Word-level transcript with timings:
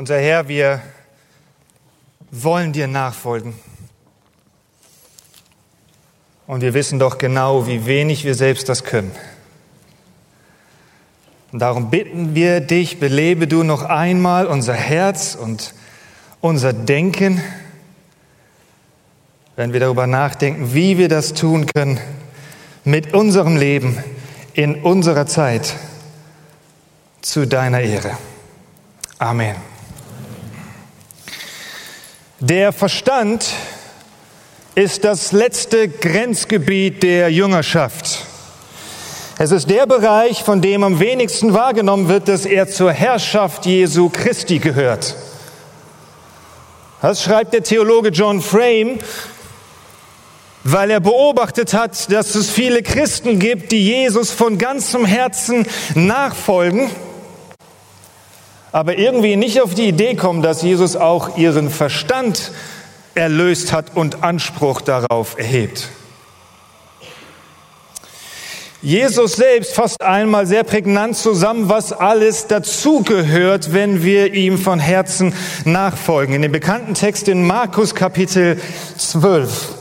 Unser 0.00 0.18
Herr, 0.18 0.48
wir 0.48 0.80
wollen 2.30 2.72
dir 2.72 2.86
nachfolgen. 2.86 3.52
Und 6.46 6.62
wir 6.62 6.72
wissen 6.72 6.98
doch 6.98 7.18
genau, 7.18 7.66
wie 7.66 7.84
wenig 7.84 8.24
wir 8.24 8.34
selbst 8.34 8.70
das 8.70 8.84
können. 8.84 9.10
Und 11.52 11.58
darum 11.58 11.90
bitten 11.90 12.34
wir 12.34 12.62
dich, 12.62 12.98
belebe 12.98 13.46
du 13.46 13.62
noch 13.62 13.82
einmal 13.82 14.46
unser 14.46 14.72
Herz 14.72 15.34
und 15.34 15.74
unser 16.40 16.72
Denken, 16.72 17.42
wenn 19.56 19.74
wir 19.74 19.80
darüber 19.80 20.06
nachdenken, 20.06 20.72
wie 20.72 20.96
wir 20.96 21.10
das 21.10 21.34
tun 21.34 21.66
können 21.66 22.00
mit 22.84 23.12
unserem 23.12 23.58
Leben 23.58 24.02
in 24.54 24.76
unserer 24.76 25.26
Zeit 25.26 25.74
zu 27.20 27.46
deiner 27.46 27.82
Ehre. 27.82 28.16
Amen. 29.18 29.69
Der 32.42 32.72
Verstand 32.72 33.44
ist 34.74 35.04
das 35.04 35.32
letzte 35.32 35.88
Grenzgebiet 35.88 37.02
der 37.02 37.30
Jüngerschaft. 37.30 38.24
Es 39.38 39.50
ist 39.50 39.68
der 39.68 39.86
Bereich, 39.86 40.42
von 40.42 40.62
dem 40.62 40.82
am 40.82 41.00
wenigsten 41.00 41.52
wahrgenommen 41.52 42.08
wird, 42.08 42.28
dass 42.28 42.46
er 42.46 42.66
zur 42.66 42.92
Herrschaft 42.92 43.66
Jesu 43.66 44.08
Christi 44.08 44.58
gehört. 44.58 45.16
Das 47.02 47.22
schreibt 47.22 47.52
der 47.52 47.62
Theologe 47.62 48.08
John 48.08 48.40
Frame, 48.40 49.00
weil 50.64 50.92
er 50.92 51.00
beobachtet 51.00 51.74
hat, 51.74 52.10
dass 52.10 52.34
es 52.34 52.48
viele 52.48 52.82
Christen 52.82 53.38
gibt, 53.38 53.70
die 53.70 53.84
Jesus 53.84 54.30
von 54.30 54.56
ganzem 54.56 55.04
Herzen 55.04 55.66
nachfolgen 55.94 56.88
aber 58.72 58.98
irgendwie 58.98 59.36
nicht 59.36 59.60
auf 59.60 59.74
die 59.74 59.88
Idee 59.88 60.14
kommen, 60.14 60.42
dass 60.42 60.62
Jesus 60.62 60.96
auch 60.96 61.36
ihren 61.36 61.70
Verstand 61.70 62.52
erlöst 63.14 63.72
hat 63.72 63.96
und 63.96 64.22
Anspruch 64.22 64.80
darauf 64.80 65.38
erhebt. 65.38 65.88
Jesus 68.82 69.34
selbst 69.34 69.74
fasst 69.74 70.00
einmal 70.00 70.46
sehr 70.46 70.64
prägnant 70.64 71.14
zusammen, 71.14 71.68
was 71.68 71.92
alles 71.92 72.46
dazugehört, 72.46 73.74
wenn 73.74 74.02
wir 74.02 74.32
ihm 74.32 74.56
von 74.56 74.78
Herzen 74.78 75.34
nachfolgen. 75.66 76.34
In 76.34 76.40
dem 76.40 76.52
bekannten 76.52 76.94
Text 76.94 77.28
in 77.28 77.46
Markus 77.46 77.94
Kapitel 77.94 78.58
12. 78.96 79.79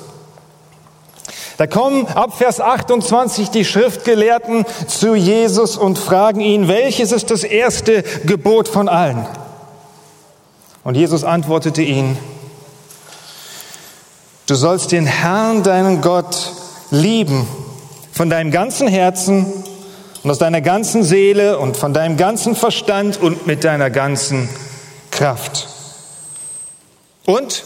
Da 1.59 1.67
kommen 1.67 2.07
ab 2.07 2.37
Vers 2.37 2.61
28 2.61 3.49
die 3.49 3.65
Schriftgelehrten 3.65 4.63
zu 4.87 5.13
Jesus 5.13 5.75
und 5.75 5.99
fragen 5.99 6.39
ihn, 6.39 6.69
welches 6.69 7.11
ist 7.11 7.31
das 7.31 7.43
erste 7.43 8.03
Gebot 8.23 8.69
von 8.69 8.87
allen? 8.87 9.27
Und 10.85 10.95
Jesus 10.95 11.25
antwortete 11.25 11.81
ihnen, 11.81 12.17
du 14.47 14.55
sollst 14.55 14.93
den 14.93 15.05
Herrn, 15.05 15.61
deinen 15.61 15.99
Gott, 15.99 16.53
lieben 16.91 17.45
von 18.13 18.29
deinem 18.29 18.51
ganzen 18.51 18.87
Herzen 18.87 19.45
und 20.23 20.31
aus 20.31 20.37
deiner 20.37 20.61
ganzen 20.61 21.03
Seele 21.03 21.59
und 21.59 21.75
von 21.75 21.93
deinem 21.93 22.15
ganzen 22.15 22.55
Verstand 22.55 23.21
und 23.21 23.47
mit 23.47 23.65
deiner 23.65 23.89
ganzen 23.89 24.47
Kraft. 25.11 25.67
Und 27.25 27.65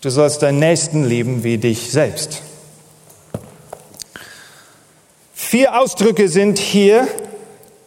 Du 0.00 0.10
sollst 0.10 0.42
deinen 0.42 0.60
Nächsten 0.60 1.04
lieben 1.04 1.42
wie 1.42 1.58
dich 1.58 1.90
selbst. 1.90 2.42
Vier 5.34 5.76
Ausdrücke 5.76 6.28
sind 6.28 6.60
hier, 6.60 7.08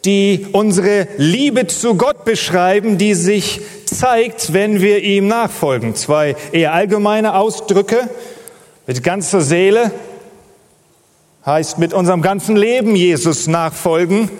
die 0.04 0.46
unsere 0.52 1.08
Liebe 1.16 1.68
zu 1.68 1.94
Gott 1.94 2.26
beschreiben, 2.26 2.98
die 2.98 3.14
sich 3.14 3.62
zeigt, 3.86 4.52
wenn 4.52 4.82
wir 4.82 5.02
ihm 5.02 5.26
nachfolgen. 5.26 5.94
Zwei 5.94 6.36
eher 6.52 6.74
allgemeine 6.74 7.34
Ausdrücke. 7.34 8.10
Mit 8.86 9.02
ganzer 9.02 9.40
Seele 9.40 9.90
heißt 11.46 11.78
mit 11.78 11.94
unserem 11.94 12.20
ganzen 12.20 12.56
Leben 12.56 12.94
Jesus 12.94 13.46
nachfolgen. 13.46 14.30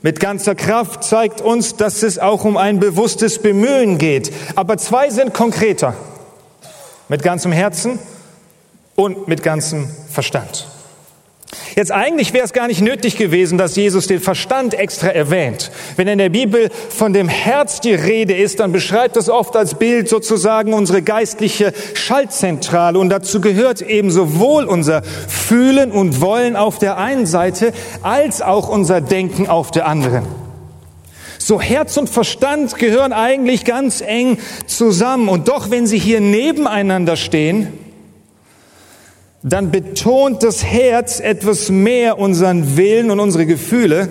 Mit 0.00 0.20
ganzer 0.20 0.54
Kraft 0.54 1.04
zeigt 1.04 1.42
uns, 1.42 1.76
dass 1.76 2.02
es 2.02 2.18
auch 2.18 2.46
um 2.46 2.56
ein 2.56 2.80
bewusstes 2.80 3.40
Bemühen 3.40 3.98
geht. 3.98 4.32
Aber 4.54 4.78
zwei 4.78 5.10
sind 5.10 5.34
konkreter. 5.34 5.94
Mit 7.10 7.24
ganzem 7.24 7.50
Herzen 7.50 7.98
und 8.94 9.26
mit 9.26 9.42
ganzem 9.42 9.88
Verstand. 10.10 10.68
Jetzt 11.74 11.90
eigentlich 11.90 12.32
wäre 12.32 12.44
es 12.44 12.52
gar 12.52 12.68
nicht 12.68 12.82
nötig 12.82 13.16
gewesen, 13.16 13.58
dass 13.58 13.74
Jesus 13.74 14.06
den 14.06 14.20
Verstand 14.20 14.74
extra 14.74 15.08
erwähnt. 15.08 15.72
Wenn 15.96 16.06
in 16.06 16.18
der 16.18 16.28
Bibel 16.28 16.70
von 16.88 17.12
dem 17.12 17.28
Herz 17.28 17.80
die 17.80 17.94
Rede 17.94 18.34
ist, 18.34 18.60
dann 18.60 18.70
beschreibt 18.70 19.16
das 19.16 19.28
oft 19.28 19.56
als 19.56 19.74
Bild 19.74 20.08
sozusagen 20.08 20.72
unsere 20.72 21.02
geistliche 21.02 21.72
Schaltzentrale. 21.94 22.96
Und 22.96 23.08
dazu 23.08 23.40
gehört 23.40 23.82
eben 23.82 24.12
sowohl 24.12 24.66
unser 24.66 25.02
Fühlen 25.02 25.90
und 25.90 26.20
Wollen 26.20 26.54
auf 26.54 26.78
der 26.78 26.96
einen 26.96 27.26
Seite 27.26 27.72
als 28.02 28.40
auch 28.40 28.68
unser 28.68 29.00
Denken 29.00 29.48
auf 29.48 29.72
der 29.72 29.88
anderen. 29.88 30.49
So 31.42 31.58
Herz 31.58 31.96
und 31.96 32.10
Verstand 32.10 32.76
gehören 32.76 33.14
eigentlich 33.14 33.64
ganz 33.64 34.02
eng 34.02 34.36
zusammen. 34.66 35.30
Und 35.30 35.48
doch, 35.48 35.70
wenn 35.70 35.86
sie 35.86 35.98
hier 35.98 36.20
nebeneinander 36.20 37.16
stehen, 37.16 37.68
dann 39.42 39.70
betont 39.70 40.42
das 40.42 40.62
Herz 40.62 41.18
etwas 41.18 41.70
mehr 41.70 42.18
unseren 42.18 42.76
Willen 42.76 43.10
und 43.10 43.20
unsere 43.20 43.46
Gefühle 43.46 44.10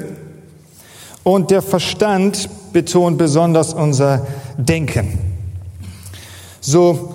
und 1.23 1.51
der 1.51 1.61
Verstand 1.61 2.49
betont 2.73 3.19
besonders 3.19 3.75
unser 3.75 4.25
Denken. 4.57 5.19
So, 6.61 7.13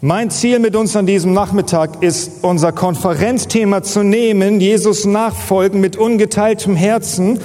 mein 0.00 0.30
Ziel 0.30 0.60
mit 0.60 0.76
uns 0.76 0.94
an 0.94 1.06
diesem 1.06 1.32
Nachmittag 1.32 2.04
ist, 2.04 2.44
unser 2.44 2.70
Konferenzthema 2.70 3.82
zu 3.82 4.04
nehmen, 4.04 4.60
Jesus 4.60 5.04
nachfolgen 5.04 5.80
mit 5.80 5.96
ungeteiltem 5.96 6.76
Herzen 6.76 7.40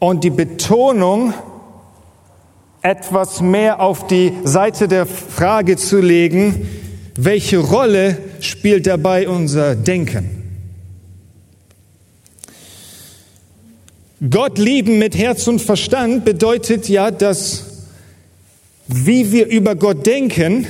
und 0.00 0.24
die 0.24 0.30
Betonung 0.30 1.32
etwas 2.82 3.40
mehr 3.40 3.80
auf 3.80 4.08
die 4.08 4.32
Seite 4.42 4.88
der 4.88 5.06
Frage 5.06 5.76
zu 5.76 6.00
legen, 6.00 6.66
welche 7.14 7.58
Rolle 7.58 8.18
spielt 8.40 8.86
dabei 8.88 9.28
unser 9.28 9.76
Denken? 9.76 10.38
Gott 14.28 14.58
lieben 14.58 14.98
mit 14.98 15.16
Herz 15.16 15.46
und 15.46 15.60
Verstand 15.60 16.24
bedeutet 16.24 16.88
ja, 16.88 17.10
dass 17.10 17.70
wie 18.92 19.30
wir 19.30 19.46
über 19.46 19.76
Gott 19.76 20.04
denken, 20.04 20.66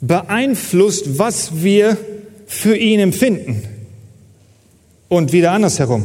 beeinflusst, 0.00 1.18
was 1.18 1.62
wir 1.62 1.96
für 2.46 2.76
ihn 2.76 3.00
empfinden. 3.00 3.62
Und 5.08 5.32
wieder 5.32 5.52
andersherum. 5.52 6.04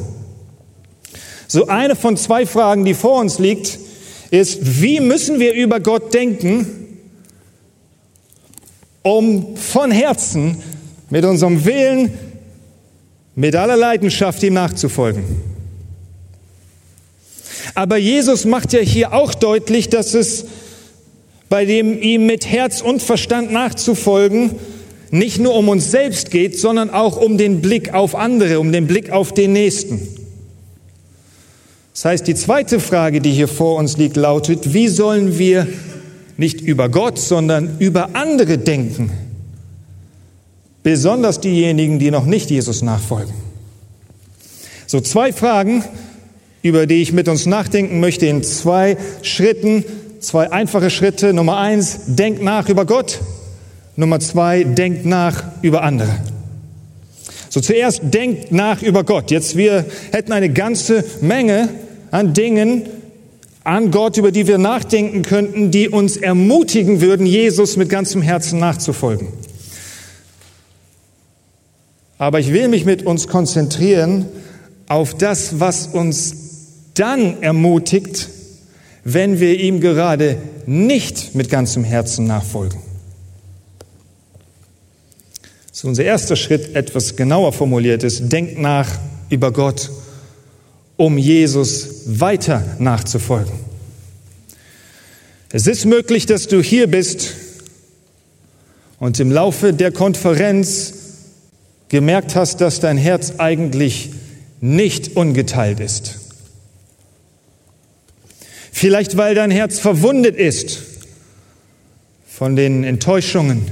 So 1.48 1.68
eine 1.68 1.96
von 1.96 2.18
zwei 2.18 2.46
Fragen, 2.46 2.84
die 2.84 2.94
vor 2.94 3.20
uns 3.20 3.40
liegt, 3.40 3.80
ist, 4.32 4.82
wie 4.82 5.00
müssen 5.00 5.40
wir 5.40 5.54
über 5.54 5.80
Gott 5.80 6.14
denken, 6.14 6.68
um 9.02 9.56
von 9.56 9.92
Herzen 9.92 10.62
mit 11.10 11.24
unserem 11.24 11.64
Willen, 11.64 12.12
mit 13.36 13.56
aller 13.56 13.78
Leidenschaft 13.78 14.44
ihm 14.44 14.56
nachzufolgen. 14.56 15.24
Aber 17.76 17.98
Jesus 17.98 18.46
macht 18.46 18.74
ja 18.74 18.80
hier 18.80 19.14
auch 19.14 19.34
deutlich, 19.34 19.90
dass 19.90 20.14
es 20.14 20.46
bei 21.48 21.64
dem 21.64 22.02
ihm 22.02 22.26
mit 22.26 22.46
Herz 22.46 22.82
und 22.82 23.02
Verstand 23.02 23.52
nachzufolgen 23.52 24.56
nicht 25.12 25.40
nur 25.40 25.56
um 25.56 25.70
uns 25.70 25.92
selbst 25.92 26.32
geht, 26.32 26.60
sondern 26.60 26.90
auch 26.90 27.16
um 27.16 27.38
den 27.38 27.62
Blick 27.62 27.94
auf 27.94 28.16
andere, 28.16 28.60
um 28.60 28.72
den 28.72 28.88
Blick 28.88 29.12
auf 29.12 29.34
den 29.34 29.54
Nächsten. 29.54 30.17
Das 31.98 32.06
heißt, 32.06 32.28
die 32.28 32.36
zweite 32.36 32.80
Frage, 32.80 33.22
die 33.22 33.32
hier 33.32 33.48
vor 33.48 33.76
uns 33.78 33.98
liegt, 33.98 34.18
lautet, 34.18 34.72
wie 34.72 34.88
sollen 34.88 35.40
wir 35.40 35.68
nicht 36.38 36.62
über 36.62 36.90
Gott, 36.90 37.18
sondern 37.18 37.78
über 37.80 38.10
andere 38.14 38.60
denken? 38.60 39.10
Besonders 40.84 41.40
diejenigen, 41.40 41.98
die 41.98 42.12
noch 42.12 42.28
nicht 42.28 42.52
Jesus 42.52 42.84
nachfolgen. 42.84 43.34
So 44.86 45.02
zwei 45.02 45.34
Fragen, 45.34 45.84
über 46.62 46.86
die 46.86 47.02
ich 47.02 47.14
mit 47.14 47.28
uns 47.28 47.48
nachdenken 47.48 48.00
möchte 48.00 48.28
in 48.28 48.44
zwei 48.44 48.96
Schritten, 49.24 49.84
zwei 50.20 50.52
einfache 50.52 50.92
Schritte. 50.92 51.34
Nummer 51.34 51.58
eins, 51.58 52.02
denk 52.06 52.44
nach 52.44 52.70
über 52.70 52.86
Gott. 52.86 53.22
Nummer 53.96 54.20
zwei, 54.20 54.64
denk 54.66 55.04
nach 55.04 55.46
über 55.64 55.82
andere. 55.82 56.16
So 57.50 57.60
zuerst 57.60 58.02
denkt 58.04 58.52
nach 58.52 58.84
über 58.84 59.04
Gott. 59.04 59.32
Jetzt 59.32 59.58
wir 59.58 59.84
hätten 60.12 60.32
eine 60.32 60.50
ganze 60.50 61.04
Menge 61.22 61.70
an 62.18 62.34
Dingen, 62.34 62.90
an 63.64 63.92
Gott, 63.92 64.18
über 64.18 64.32
die 64.32 64.48
wir 64.48 64.58
nachdenken 64.58 65.22
könnten, 65.22 65.70
die 65.70 65.88
uns 65.88 66.18
ermutigen 66.18 67.00
würden, 67.00 67.28
Jesus 67.28 67.78
mit 67.78 67.90
ganzem 67.90 68.24
Herzen 68.24 68.58
nachzufolgen. 68.58 69.28
Aber 72.18 72.40
ich 72.40 72.52
will 72.52 72.70
mich 72.70 72.86
mit 72.86 73.06
uns 73.06 73.28
konzentrieren 73.28 74.26
auf 74.88 75.14
das, 75.16 75.60
was 75.60 75.86
uns 75.86 76.36
dann 76.96 77.44
ermutigt, 77.44 78.30
wenn 79.04 79.40
wir 79.40 79.60
ihm 79.60 79.80
gerade 79.80 80.38
nicht 80.66 81.36
mit 81.36 81.52
ganzem 81.52 81.84
Herzen 81.84 82.26
nachfolgen. 82.26 82.80
So 85.72 85.88
unser 85.88 86.04
erster 86.04 86.36
Schritt 86.36 86.76
etwas 86.76 87.16
genauer 87.16 87.54
formuliert 87.54 88.04
ist, 88.04 88.32
denk 88.32 88.58
nach 88.58 88.90
über 89.30 89.52
Gott, 89.52 89.92
um 90.98 91.18
Jesus 91.18 92.20
weiter 92.20 92.64
nachzufolgen. 92.80 93.54
Es 95.52 95.68
ist 95.68 95.86
möglich, 95.86 96.26
dass 96.26 96.48
du 96.48 96.62
hier 96.62 96.88
bist 96.88 97.34
und 99.00 99.20
im 99.20 99.32
Laufe 99.32 99.74
der 99.74 99.92
Konferenz 99.92 100.94
gemerkt 101.90 102.36
hast, 102.36 102.60
dass 102.60 102.80
dein 102.80 102.98
Herz 102.98 103.36
eigentlich 103.38 104.10
nicht 104.60 105.16
ungeteilt 105.16 105.80
ist. 105.80 106.20
Vielleicht 108.72 109.18
weil 109.18 109.36
dein 109.36 109.52
Herz 109.52 109.80
verwundet 109.80 110.36
ist 110.36 110.84
von 112.28 112.56
den 112.56 112.84
Enttäuschungen 112.84 113.64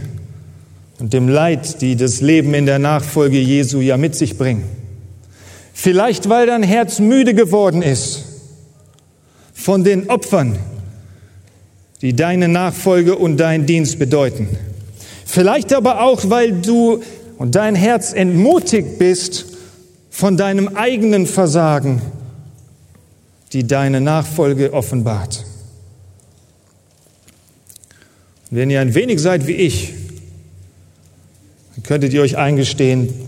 und 0.99 1.13
dem 1.13 1.27
Leid, 1.27 1.81
die 1.81 1.95
das 1.95 2.21
Leben 2.21 2.53
in 2.53 2.65
der 2.65 2.79
Nachfolge 2.79 3.39
Jesu 3.39 3.81
ja 3.81 3.97
mit 3.97 4.15
sich 4.15 4.37
bringen. 4.37 4.63
Vielleicht 5.77 6.29
weil 6.29 6.47
dein 6.47 6.63
Herz 6.63 6.99
müde 6.99 7.33
geworden 7.33 7.81
ist 7.81 8.23
von 9.53 9.83
den 9.83 10.09
Opfern, 10.09 10.57
die 12.01 12.15
deine 12.15 12.47
Nachfolge 12.47 13.17
und 13.17 13.37
dein 13.37 13.65
Dienst 13.65 13.99
bedeuten. 13.99 14.47
Vielleicht 15.25 15.73
aber 15.73 16.01
auch, 16.01 16.29
weil 16.29 16.53
du 16.53 17.03
und 17.37 17.55
dein 17.55 17.75
Herz 17.75 18.13
entmutigt 18.13 18.97
bist 18.99 19.47
von 20.09 20.37
deinem 20.37 20.69
eigenen 20.69 21.27
Versagen, 21.27 22.01
die 23.51 23.67
deine 23.67 23.99
Nachfolge 23.99 24.71
offenbart. 24.71 25.43
Wenn 28.49 28.69
ihr 28.69 28.79
ein 28.79 28.95
wenig 28.95 29.21
seid 29.21 29.45
wie 29.45 29.55
ich, 29.55 29.93
dann 31.75 31.83
könntet 31.83 32.13
ihr 32.13 32.21
euch 32.21 32.37
eingestehen, 32.37 33.24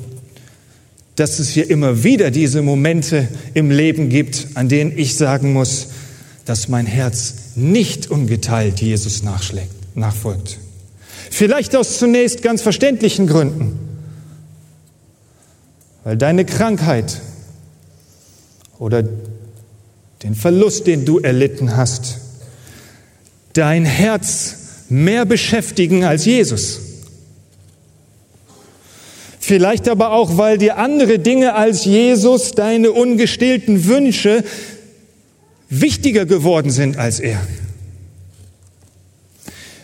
dass 1.18 1.40
es 1.40 1.50
hier 1.50 1.69
immer 1.69 2.04
wieder 2.04 2.31
diese 2.31 2.62
Momente 2.62 3.28
im 3.56 3.72
Leben 3.72 4.10
gibt, 4.10 4.48
an 4.54 4.69
denen 4.69 4.98
ich 4.98 5.16
sagen 5.16 5.52
muss, 5.52 5.88
dass 6.46 6.68
mein 6.69 6.86
Herz 6.86 7.34
nicht 7.56 8.10
ungeteilt 8.10 8.80
Jesus 8.80 9.24
nachschlägt, 9.24 9.74
nachfolgt. 9.96 10.60
Vielleicht 11.31 11.75
aus 11.75 11.98
zunächst 11.98 12.44
ganz 12.44 12.62
verständlichen 12.62 13.25
Gründen, 13.25 13.80
weil 16.04 16.18
deine 16.18 16.46
Krankheit 16.46 17.19
oder 18.78 19.04
den 20.22 20.36
Verlust, 20.36 20.86
den 20.86 21.04
du 21.04 21.18
erlitten 21.18 21.75
hast, 21.75 22.19
dein 23.54 23.86
Herz 23.86 24.56
mehr 24.88 25.25
beschäftigen 25.25 26.06
als 26.06 26.25
Jesus. 26.25 26.87
Vielleicht 29.47 29.88
aber 29.88 30.11
auch, 30.11 30.38
weil 30.38 30.57
dir 30.57 30.75
andere 30.75 31.19
Dinge 31.19 31.55
als 31.55 31.85
Jesus, 31.85 32.51
deine 32.51 32.91
ungestillten 32.91 33.85
Wünsche, 33.85 34.44
wichtiger 35.69 36.25
geworden 36.25 36.69
sind 36.69 36.97
als 36.97 37.21
er. 37.21 37.39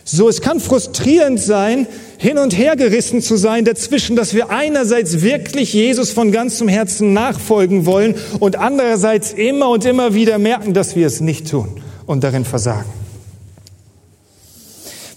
So, 0.03 0.27
es 0.27 0.41
kann 0.41 0.59
frustrierend 0.59 1.39
sein, 1.39 1.87
hin 2.17 2.39
und 2.39 2.57
her 2.57 2.75
gerissen 2.75 3.21
zu 3.21 3.37
sein 3.37 3.63
dazwischen, 3.63 4.17
dass 4.17 4.33
wir 4.33 4.49
einerseits 4.49 5.21
wirklich 5.21 5.71
Jesus 5.71 6.11
von 6.11 6.33
ganzem 6.33 6.67
Herzen 6.67 7.13
nachfolgen 7.13 7.85
wollen 7.85 8.15
und 8.41 8.57
andererseits 8.57 9.31
immer 9.31 9.69
und 9.69 9.85
immer 9.85 10.13
wieder 10.13 10.39
merken, 10.39 10.73
dass 10.73 10.97
wir 10.97 11.07
es 11.07 11.21
nicht 11.21 11.49
tun 11.49 11.81
und 12.05 12.21
darin 12.25 12.43
versagen. 12.43 12.89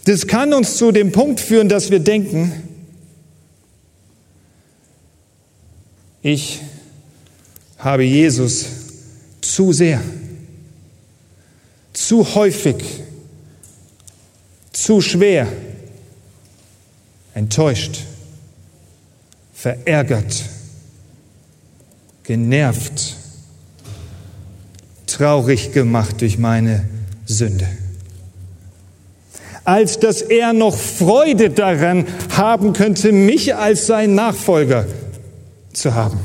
Das 0.04 0.28
kann 0.28 0.54
uns 0.54 0.76
zu 0.76 0.92
dem 0.92 1.10
Punkt 1.10 1.40
führen, 1.40 1.68
dass 1.68 1.90
wir 1.90 1.98
denken, 1.98 2.75
ich 6.26 6.60
habe 7.78 8.02
Jesus 8.02 8.66
zu 9.40 9.72
sehr 9.72 10.02
zu 11.92 12.34
häufig, 12.34 12.76
zu 14.72 15.00
schwer 15.00 15.46
enttäuscht, 17.32 18.00
verärgert, 19.54 20.42
genervt, 22.24 23.14
traurig 25.06 25.72
gemacht 25.72 26.20
durch 26.20 26.38
meine 26.38 26.88
Sünde. 27.24 27.68
Als 29.64 29.98
dass 30.00 30.22
er 30.22 30.52
noch 30.52 30.76
Freude 30.76 31.50
daran 31.50 32.06
haben 32.36 32.72
könnte, 32.72 33.12
mich 33.12 33.54
als 33.54 33.86
sein 33.86 34.14
Nachfolger 34.16 34.86
zu 35.76 35.94
haben. 35.94 36.18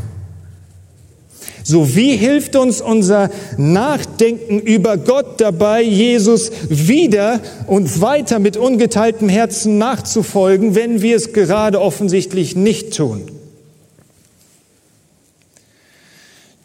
So 1.63 1.95
wie 1.95 2.15
hilft 2.17 2.55
uns 2.55 2.81
unser 2.81 3.29
Nachdenken 3.57 4.59
über 4.59 4.97
Gott 4.97 5.39
dabei, 5.39 5.83
Jesus 5.83 6.51
wieder 6.69 7.39
und 7.67 8.01
weiter 8.01 8.39
mit 8.39 8.57
ungeteiltem 8.57 9.29
Herzen 9.29 9.77
nachzufolgen, 9.77 10.75
wenn 10.75 11.01
wir 11.01 11.15
es 11.15 11.33
gerade 11.33 11.79
offensichtlich 11.79 12.55
nicht 12.55 12.95
tun? 12.95 13.29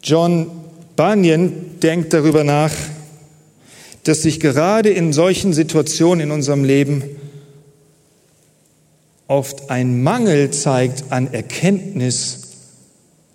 John 0.01 0.49
Bunyan 0.95 1.79
denkt 1.83 2.13
darüber 2.13 2.43
nach, 2.43 2.71
dass 4.03 4.23
sich 4.23 4.39
gerade 4.39 4.89
in 4.89 5.13
solchen 5.13 5.53
Situationen 5.53 6.21
in 6.21 6.31
unserem 6.31 6.63
Leben 6.63 7.03
oft 9.27 9.69
ein 9.69 10.01
Mangel 10.01 10.51
zeigt 10.51 11.11
an 11.11 11.31
Erkenntnis 11.33 12.46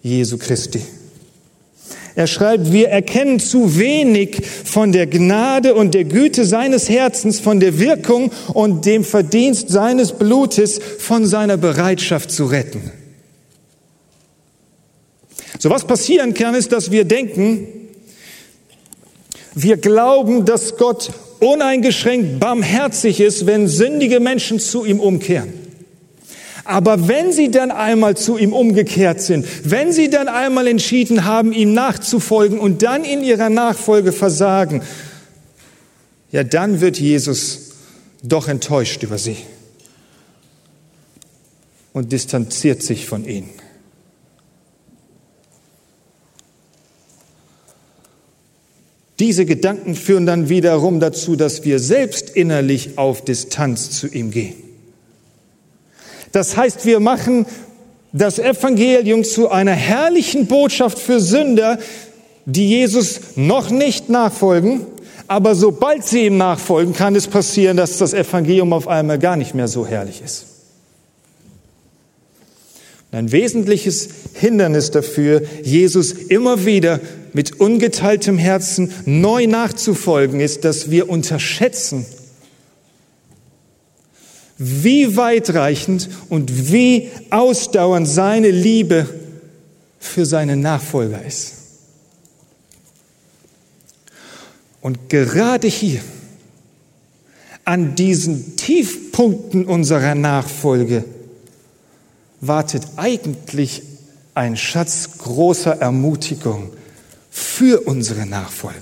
Jesu 0.03 0.37
Christi. 0.39 0.83
Er 2.15 2.27
schreibt, 2.27 2.73
wir 2.73 2.89
erkennen 2.91 3.41
zu 3.41 3.79
wenig 3.79 4.43
von 4.65 4.93
der 4.93 5.07
Gnade 5.07 5.75
und 5.75 5.95
der 5.95 6.05
Güte 6.05 6.45
seines 6.45 6.89
Herzens, 6.89 7.41
von 7.41 7.59
der 7.59 7.79
Wirkung 7.79 8.31
und 8.53 8.85
dem 8.85 9.03
Verdienst 9.03 9.71
seines 9.71 10.13
Blutes, 10.13 10.79
von 10.99 11.25
seiner 11.25 11.57
Bereitschaft 11.57 12.31
zu 12.31 12.47
retten. 12.47 12.91
So 15.59 15.71
was 15.71 15.87
passieren 15.87 16.35
kann, 16.35 16.55
ist, 16.55 16.73
dass 16.73 16.91
wir 16.91 17.05
denken, 17.05 17.67
wir 19.55 19.77
glauben, 19.77 20.45
dass 20.45 20.77
Gott 20.77 21.11
uneingeschränkt 21.41 22.41
barmherzig 22.41 23.21
ist, 23.21 23.47
wenn 23.47 23.69
sündige 23.69 24.21
Menschen 24.21 24.59
zu 24.59 24.85
ihm 24.85 25.01
umkehren. 25.01 25.62
Aber 26.65 27.09
wenn 27.09 27.33
sie 27.33 27.51
dann 27.51 27.71
einmal 27.71 28.17
zu 28.17 28.39
ihm 28.39 28.53
umgekehrt 28.53 29.21
sind, 29.21 29.47
wenn 29.65 29.93
sie 29.93 30.11
dann 30.11 30.29
einmal 30.29 30.67
entschieden 30.67 31.25
haben, 31.25 31.53
ihm 31.53 31.73
nachzufolgen 31.73 32.59
und 32.59 32.83
dann 32.83 33.05
in 33.05 33.25
ihrer 33.25 33.51
Nachfolge 33.51 34.13
versagen, 34.13 34.83
ja, 36.31 36.45
dann 36.45 36.81
wird 36.81 36.99
Jesus 36.99 37.73
doch 38.23 38.49
enttäuscht 38.49 39.03
über 39.03 39.19
sie 39.19 39.37
und 41.93 42.13
distanziert 42.13 42.83
sich 42.83 43.07
von 43.07 43.25
ihnen. 43.25 43.51
Diese 49.19 49.47
Gedanken 49.47 49.95
führen 49.95 50.27
dann 50.27 50.49
wiederum 50.49 50.99
dazu, 50.99 51.37
dass 51.37 51.65
wir 51.65 51.79
selbst 51.79 52.31
innerlich 52.31 52.99
auf 52.99 53.25
Distanz 53.25 53.91
zu 53.91 54.09
ihm 54.09 54.31
gehen. 54.31 54.72
Das 56.33 56.57
heißt, 56.57 56.85
wir 56.87 57.01
machen 57.01 57.47
das 58.13 58.39
Evangelium 58.39 59.25
zu 59.25 59.51
einer 59.51 59.73
herrlichen 59.73 60.47
Botschaft 60.47 60.99
für 60.99 61.21
Sünder, 61.21 61.79
die 62.45 62.69
Jesus 62.69 63.21
noch 63.37 63.71
nicht 63.71 64.09
nachfolgen, 64.09 64.87
aber 65.29 65.55
sobald 65.55 66.05
sie 66.05 66.27
ihm 66.27 66.37
nachfolgen, 66.37 66.95
kann 66.95 67.15
es 67.15 67.27
passieren, 67.27 67.77
dass 67.77 67.99
das 67.99 68.13
Evangelium 68.13 68.73
auf 68.73 68.89
einmal 68.89 69.19
gar 69.19 69.37
nicht 69.37 69.55
mehr 69.55 69.69
so 69.69 69.87
herrlich 69.87 70.21
ist. 70.23 70.47
Ein 73.13 73.31
wesentliches 73.31 74.09
Hindernis 74.33 74.91
dafür, 74.91 75.43
Jesus 75.63 76.13
immer 76.13 76.65
wieder 76.65 76.99
mit 77.35 77.61
ungeteiltem 77.61 78.39
Herzen 78.39 78.91
neu 79.05 79.47
nachzufolgen, 79.47 80.41
ist, 80.41 80.65
dass 80.65 80.91
wir 80.91 81.11
unterschätzen, 81.11 82.07
wie 84.59 85.17
weitreichend 85.17 86.09
und 86.29 86.73
wie 86.73 87.11
ausdauernd 87.31 88.09
seine 88.09 88.51
Liebe 88.51 89.09
für 89.99 90.27
seine 90.27 90.57
Nachfolger 90.57 91.25
ist. 91.25 91.55
Und 94.81 95.09
gerade 95.09 95.69
hier, 95.69 96.01
an 97.65 97.95
diesen 97.95 98.57
Tiefpunkten 98.57 99.65
unserer 99.67 100.17
Nachfolge, 100.17 101.05
wartet 102.41 102.85
eigentlich 102.97 103.83
ein 104.35 104.57
Schatz 104.57 105.19
großer 105.19 105.81
Ermutigung 105.81 106.73
für 107.31 107.83
unsere 107.83 108.27
Nachfolge. 108.27 108.81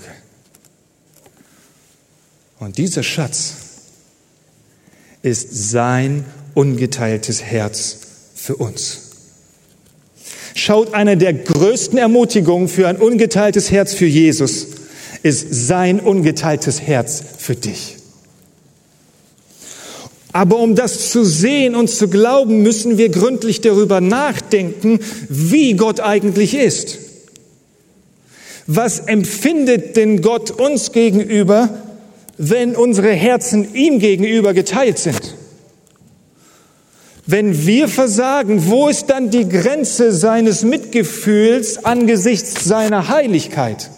Und 2.59 2.77
dieser 2.77 3.03
Schatz 3.03 3.55
ist 5.23 5.71
sein 5.71 6.25
ungeteiltes 6.53 7.43
Herz 7.43 7.99
für 8.35 8.55
uns. 8.55 9.11
Schaut, 10.55 10.93
eine 10.93 11.17
der 11.17 11.33
größten 11.33 11.97
Ermutigungen 11.97 12.67
für 12.67 12.87
ein 12.87 12.97
ungeteiltes 12.97 13.71
Herz 13.71 13.93
für 13.93 14.05
Jesus 14.05 14.67
ist 15.23 15.47
sein 15.51 15.99
ungeteiltes 15.99 16.81
Herz 16.81 17.23
für 17.37 17.55
dich. 17.55 17.97
Aber 20.33 20.59
um 20.59 20.75
das 20.75 21.11
zu 21.11 21.25
sehen 21.25 21.75
und 21.75 21.89
zu 21.89 22.07
glauben, 22.07 22.63
müssen 22.63 22.97
wir 22.97 23.09
gründlich 23.09 23.61
darüber 23.61 24.01
nachdenken, 24.01 24.99
wie 25.27 25.73
Gott 25.73 25.99
eigentlich 25.99 26.53
ist. 26.55 26.99
Was 28.65 28.99
empfindet 28.99 29.97
denn 29.97 30.21
Gott 30.21 30.51
uns 30.51 30.93
gegenüber, 30.93 31.69
wenn 32.43 32.75
unsere 32.75 33.11
Herzen 33.11 33.75
ihm 33.75 33.99
gegenüber 33.99 34.55
geteilt 34.55 34.97
sind? 34.97 35.35
Wenn 37.27 37.67
wir 37.67 37.87
versagen, 37.87 38.67
wo 38.67 38.87
ist 38.87 39.11
dann 39.11 39.29
die 39.29 39.47
Grenze 39.47 40.11
seines 40.11 40.63
Mitgefühls 40.63 41.85
angesichts 41.85 42.65
seiner 42.65 43.09
Heiligkeit? 43.09 43.91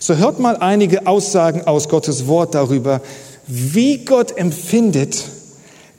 So 0.00 0.16
hört 0.16 0.40
mal 0.40 0.56
einige 0.56 1.06
Aussagen 1.06 1.62
aus 1.62 1.88
Gottes 1.88 2.26
Wort 2.26 2.56
darüber, 2.56 3.00
wie 3.46 4.04
Gott 4.04 4.36
empfindet, 4.36 5.24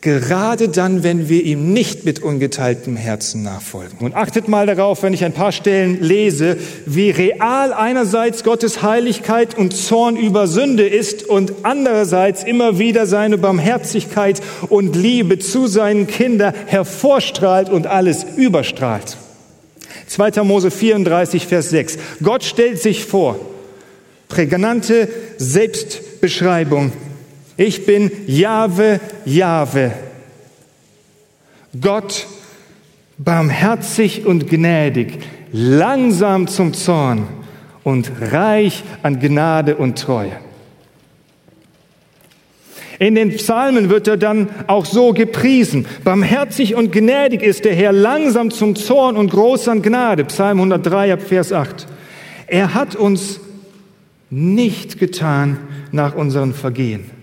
gerade 0.06 0.70
dann, 0.70 1.04
wenn 1.04 1.30
wir 1.30 1.44
ihm 1.44 1.74
nicht 1.74 2.06
mit 2.06 2.22
ungeteiltem 2.22 2.96
Herzen 2.96 3.42
nachfolgen. 3.42 3.98
Und 4.00 4.16
achtet 4.16 4.48
mal 4.48 4.68
darauf, 4.68 5.02
wenn 5.02 5.14
ich 5.14 5.26
ein 5.26 5.34
paar 5.34 5.52
Stellen 5.52 6.00
lese, 6.00 6.58
wie 6.86 7.10
real 7.10 7.74
einerseits 7.74 8.44
Gottes 8.44 8.84
Heiligkeit 8.84 9.58
und 9.58 9.76
Zorn 9.76 10.16
über 10.16 10.46
Sünde 10.46 10.88
ist 10.88 11.24
und 11.28 11.54
andererseits 11.64 12.44
immer 12.44 12.78
wieder 12.78 13.08
seine 13.08 13.40
Barmherzigkeit 13.40 14.42
und 14.70 14.96
Liebe 14.96 15.40
zu 15.40 15.66
seinen 15.66 16.06
Kindern 16.06 16.54
hervorstrahlt 16.68 17.70
und 17.70 17.88
alles 17.88 18.28
überstrahlt. 18.38 19.18
2. 20.06 20.44
Mose 20.44 20.70
34, 20.70 21.48
Vers 21.48 21.72
6. 21.72 21.98
Gott 22.22 22.44
stellt 22.44 22.80
sich 22.80 23.06
vor, 23.06 23.40
prägnante 24.30 25.10
Selbstbeschreibung, 25.38 26.92
ich 27.58 27.86
bin 27.86 28.12
Jahwe, 28.28 29.00
Jahwe. 29.26 29.92
Gott, 31.80 32.28
barmherzig 33.18 34.26
und 34.26 34.50
gnädig, 34.50 35.20
langsam 35.52 36.48
zum 36.48 36.74
Zorn 36.74 37.28
und 37.84 38.12
reich 38.32 38.84
an 39.04 39.20
Gnade 39.20 39.76
und 39.76 40.00
Treue. 40.00 40.40
In 42.98 43.16
den 43.16 43.36
Psalmen 43.36 43.90
wird 43.90 44.08
er 44.08 44.16
dann 44.16 44.50
auch 44.68 44.86
so 44.86 45.12
gepriesen. 45.12 45.86
Barmherzig 46.06 46.76
und 46.76 46.94
gnädig 46.94 47.44
ist 47.44 47.66
der 47.66 47.76
Herr, 47.76 47.92
langsam 47.92 48.52
zum 48.52 48.78
Zorn 48.78 49.18
und 49.18 49.32
groß 49.32 49.68
an 49.68 49.82
Gnade. 49.82 50.24
Psalm 50.26 50.60
103 50.60 51.18
Vers 51.18 51.52
8. 51.52 51.88
Er 52.48 52.74
hat 52.74 52.96
uns 52.96 53.42
nicht 54.30 54.98
getan 54.98 55.58
nach 55.92 56.16
unseren 56.16 56.54
Vergehen 56.54 57.15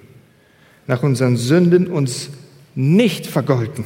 nach 0.87 1.03
unseren 1.03 1.37
Sünden 1.37 1.87
uns 1.87 2.31
nicht 2.75 3.27
vergolten. 3.27 3.85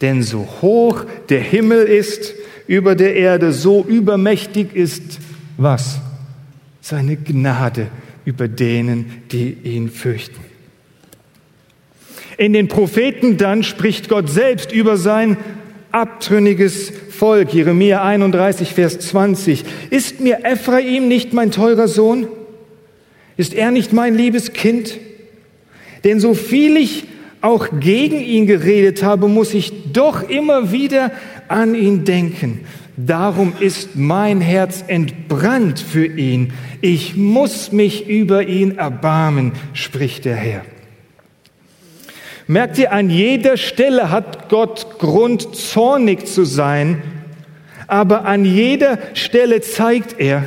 Denn 0.00 0.22
so 0.22 0.46
hoch 0.60 1.04
der 1.28 1.40
Himmel 1.40 1.84
ist 1.84 2.34
über 2.66 2.94
der 2.94 3.14
Erde, 3.14 3.52
so 3.52 3.84
übermächtig 3.84 4.74
ist 4.74 5.18
was? 5.56 6.00
Seine 6.80 7.16
Gnade 7.16 7.88
über 8.24 8.48
denen, 8.48 9.22
die 9.32 9.56
ihn 9.64 9.88
fürchten. 9.88 10.40
In 12.36 12.52
den 12.52 12.68
Propheten 12.68 13.38
dann 13.38 13.62
spricht 13.62 14.08
Gott 14.08 14.28
selbst 14.28 14.70
über 14.72 14.96
sein 14.96 15.38
abtrünniges 15.90 16.92
Volk. 17.10 17.54
Jeremia 17.54 18.04
31, 18.04 18.74
Vers 18.74 18.98
20. 18.98 19.64
Ist 19.88 20.20
mir 20.20 20.44
Ephraim 20.44 21.08
nicht 21.08 21.32
mein 21.32 21.50
teurer 21.50 21.88
Sohn? 21.88 22.28
Ist 23.38 23.54
er 23.54 23.70
nicht 23.70 23.94
mein 23.94 24.14
liebes 24.14 24.52
Kind? 24.52 24.98
Denn 26.06 26.20
so 26.20 26.34
viel 26.34 26.76
ich 26.76 27.04
auch 27.40 27.68
gegen 27.80 28.20
ihn 28.20 28.46
geredet 28.46 29.02
habe, 29.02 29.26
muss 29.26 29.52
ich 29.54 29.92
doch 29.92 30.28
immer 30.28 30.70
wieder 30.70 31.10
an 31.48 31.74
ihn 31.74 32.04
denken. 32.04 32.60
Darum 32.96 33.54
ist 33.58 33.96
mein 33.96 34.40
Herz 34.40 34.84
entbrannt 34.86 35.80
für 35.80 36.06
ihn. 36.06 36.52
Ich 36.80 37.16
muss 37.16 37.72
mich 37.72 38.08
über 38.08 38.46
ihn 38.46 38.78
erbarmen, 38.78 39.52
spricht 39.72 40.24
der 40.24 40.36
Herr. 40.36 40.62
Merkt 42.46 42.78
ihr, 42.78 42.92
an 42.92 43.10
jeder 43.10 43.56
Stelle 43.56 44.10
hat 44.10 44.48
Gott 44.48 45.00
Grund, 45.00 45.56
zornig 45.56 46.26
zu 46.28 46.44
sein, 46.44 47.02
aber 47.88 48.26
an 48.26 48.44
jeder 48.44 48.98
Stelle 49.14 49.60
zeigt 49.60 50.20
er, 50.20 50.44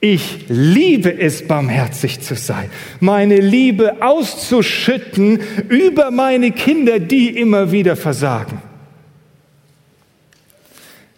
ich 0.00 0.46
liebe 0.48 1.18
es, 1.18 1.46
barmherzig 1.46 2.20
zu 2.20 2.36
sein, 2.36 2.70
meine 3.00 3.40
Liebe 3.40 4.00
auszuschütten 4.00 5.40
über 5.68 6.10
meine 6.10 6.52
Kinder, 6.52 7.00
die 7.00 7.36
immer 7.36 7.72
wieder 7.72 7.96
versagen. 7.96 8.62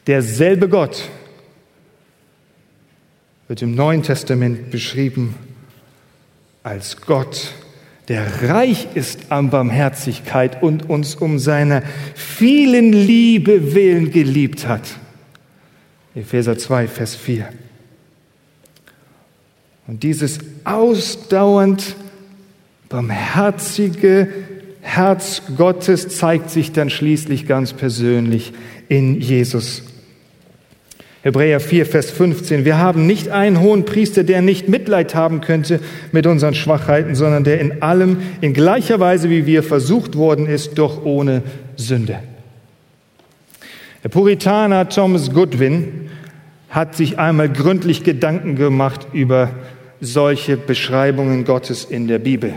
Derselbe 0.06 0.68
Gott 0.68 1.08
wird 3.48 3.62
im 3.62 3.74
Neuen 3.74 4.02
Testament 4.02 4.70
beschrieben 4.70 5.34
als 6.62 7.00
Gott, 7.02 7.52
der 8.08 8.48
reich 8.48 8.88
ist 8.94 9.30
an 9.30 9.50
Barmherzigkeit 9.50 10.62
und 10.62 10.88
uns 10.88 11.14
um 11.16 11.38
seiner 11.38 11.82
vielen 12.14 12.92
Liebe 12.92 13.74
willen 13.74 14.10
geliebt 14.10 14.66
hat. 14.66 14.82
Epheser 16.14 16.56
2, 16.56 16.88
Vers 16.88 17.14
4. 17.14 17.48
Und 19.90 20.04
dieses 20.04 20.38
ausdauernd 20.62 21.96
barmherzige 22.88 24.28
Herz 24.82 25.42
Gottes 25.56 26.10
zeigt 26.10 26.48
sich 26.50 26.70
dann 26.70 26.90
schließlich 26.90 27.48
ganz 27.48 27.72
persönlich 27.72 28.52
in 28.88 29.20
Jesus. 29.20 29.82
Hebräer 31.22 31.58
4, 31.58 31.86
Vers 31.86 32.08
15. 32.08 32.64
Wir 32.64 32.78
haben 32.78 33.08
nicht 33.08 33.30
einen 33.30 33.58
hohen 33.58 33.84
Priester, 33.84 34.22
der 34.22 34.42
nicht 34.42 34.68
Mitleid 34.68 35.16
haben 35.16 35.40
könnte 35.40 35.80
mit 36.12 36.24
unseren 36.24 36.54
Schwachheiten, 36.54 37.16
sondern 37.16 37.42
der 37.42 37.60
in 37.60 37.82
allem 37.82 38.18
in 38.40 38.54
gleicher 38.54 39.00
Weise 39.00 39.28
wie 39.28 39.44
wir 39.44 39.64
versucht 39.64 40.14
worden 40.14 40.46
ist, 40.46 40.78
doch 40.78 41.04
ohne 41.04 41.42
Sünde. 41.74 42.20
Der 44.04 44.08
Puritaner 44.08 44.88
Thomas 44.88 45.32
Goodwin 45.32 46.10
hat 46.68 46.94
sich 46.94 47.18
einmal 47.18 47.48
gründlich 47.48 48.04
Gedanken 48.04 48.54
gemacht 48.54 49.08
über 49.12 49.50
solche 50.00 50.56
Beschreibungen 50.56 51.44
Gottes 51.44 51.84
in 51.84 52.08
der 52.08 52.18
Bibel. 52.18 52.54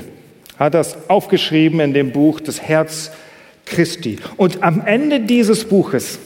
Hat 0.58 0.74
das 0.74 1.10
aufgeschrieben 1.10 1.80
in 1.80 1.94
dem 1.94 2.12
Buch 2.12 2.40
Das 2.40 2.62
Herz 2.62 3.12
Christi. 3.66 4.20
Und 4.38 4.64
am 4.64 4.82
Ende 4.86 5.22
dieses 5.22 5.66
Buches 5.66 6.20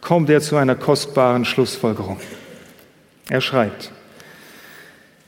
kommt 0.00 0.28
er 0.30 0.40
zu 0.40 0.56
einer 0.56 0.74
kostbaren 0.74 1.44
Schlussfolgerung. 1.44 2.18
Er 3.28 3.40
schreibt, 3.40 3.92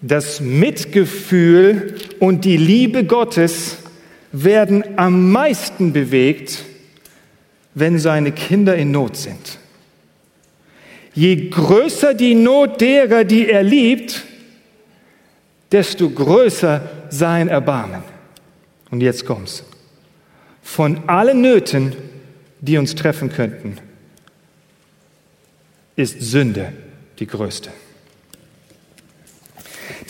das 0.03 0.41
Mitgefühl 0.41 1.95
und 2.19 2.45
die 2.45 2.59
Liebe 2.59 3.05
Gottes 3.05 3.79
werden 4.33 4.85
am 4.97 5.31
meisten 5.33 5.93
bewegt, 5.93 6.65
wenn 7.75 7.99
seine 7.99 8.33
Kinder 8.33 8.77
in 8.77 8.91
Not 8.91 9.17
sind. 9.17 9.59
Je 11.15 11.49
größer 11.49 12.15
die 12.15 12.35
Not 12.35 12.81
derer, 12.81 13.25
die 13.25 13.49
er 13.49 13.63
liebt, 13.63 14.25
desto 15.71 16.11
größer 16.11 16.83
sein 17.11 17.49
Erbarmen. 17.49 18.03
Und 18.91 19.01
jetzt 19.01 19.25
kommt's. 19.25 19.65
Von 20.63 21.09
allen 21.09 21.41
Nöten, 21.41 21.93
die 22.61 22.79
uns 22.79 22.95
treffen 22.95 23.31
könnten, 23.31 23.77
ist 25.97 26.21
Sünde 26.21 26.73
die 27.19 27.27
größte. 27.27 27.71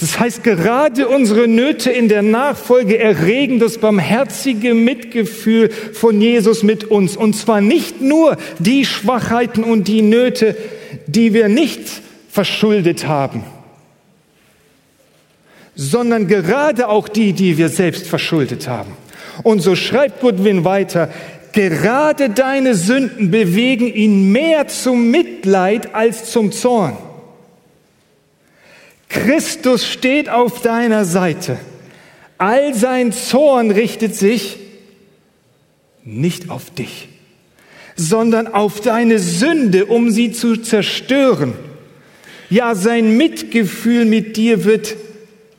Das 0.01 0.19
heißt, 0.19 0.43
gerade 0.43 1.09
unsere 1.09 1.47
Nöte 1.47 1.91
in 1.91 2.09
der 2.09 2.23
Nachfolge 2.23 2.99
erregen 2.99 3.59
das 3.59 3.79
barmherzige 3.79 4.75
Mitgefühl 4.75 5.71
von 5.71 6.21
Jesus 6.21 6.63
mit 6.63 6.85
uns. 6.85 7.17
Und 7.17 7.35
zwar 7.35 7.61
nicht 7.61 8.01
nur 8.01 8.37
die 8.59 8.85
Schwachheiten 8.85 9.63
und 9.63 9.87
die 9.89 10.03
Nöte, 10.03 10.57
die 11.07 11.33
wir 11.35 11.49
nicht 11.49 11.89
verschuldet 12.31 13.07
haben, 13.07 13.45
sondern 15.75 16.27
gerade 16.29 16.89
auch 16.89 17.09
die, 17.09 17.33
die 17.33 17.59
wir 17.59 17.69
selbst 17.69 18.07
verschuldet 18.07 18.69
haben. 18.69 18.93
Und 19.43 19.61
so 19.61 19.75
schreibt 19.75 20.21
Goodwin 20.21 20.65
weiter, 20.65 21.11
Gerade 21.55 22.31
deine 22.31 22.75
Sünden 22.75 23.31
bewegen 23.31 23.87
ihn 23.87 24.33
mehr 24.33 24.67
zum 24.67 25.13
Mitleid 25.13 25.95
als 25.95 26.33
zum 26.33 26.51
Zorn. 26.51 26.97
Christus 29.09 29.87
steht 29.87 30.29
auf 30.29 30.63
deiner 30.63 31.05
Seite. 31.05 31.57
All 32.39 32.75
sein 32.75 33.13
Zorn 33.13 33.71
richtet 33.71 34.17
sich 34.17 34.57
nicht 36.03 36.51
auf 36.51 36.71
dich, 36.71 37.09
sondern 37.97 38.47
auf 38.47 38.81
deine 38.81 39.19
Sünde, 39.19 39.87
um 39.87 40.11
sie 40.11 40.33
zu 40.33 40.57
zerstören. 40.57 41.55
Ja, 42.51 42.75
sein 42.75 43.17
Mitgefühl 43.17 44.05
mit 44.05 44.37
dir 44.37 44.65
wird 44.65 44.97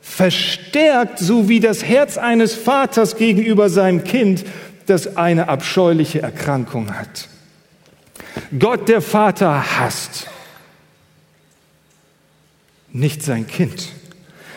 verstärkt, 0.00 1.18
so 1.18 1.48
wie 1.48 1.60
das 1.60 1.84
Herz 1.84 2.16
eines 2.16 2.54
Vaters 2.54 3.16
gegenüber 3.16 3.68
seinem 3.68 4.04
Kind, 4.04 4.44
das 4.86 5.16
eine 5.16 5.48
abscheuliche 5.48 6.22
Erkrankung 6.22 6.94
hat. 6.96 7.28
Gott 8.58 8.88
der 8.88 9.00
Vater 9.00 9.78
hasst 9.78 10.28
nicht 12.92 13.22
sein 13.22 13.46
Kind, 13.46 13.88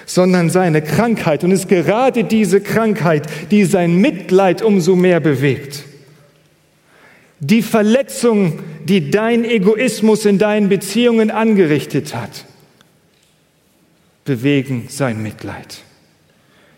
sondern 0.06 0.50
seine 0.50 0.82
Krankheit. 0.82 1.44
Und 1.44 1.52
es 1.52 1.62
ist 1.62 1.70
gerade 1.70 2.24
diese 2.24 2.62
Krankheit, 2.62 3.28
die 3.52 3.66
sein 3.66 3.96
Mitleid 3.96 4.62
umso 4.62 4.96
mehr 4.96 5.20
bewegt. 5.20 5.84
Die 7.40 7.62
Verletzung, 7.62 8.60
die 8.84 9.12
dein 9.12 9.46
Egoismus 9.46 10.26
in 10.26 10.38
deinen 10.38 10.68
Beziehungen 10.68 11.32
angerichtet 11.32 12.14
hat, 12.14 12.46
bewegen 14.26 14.88
sein 14.90 15.24
Mitleid. 15.24 15.80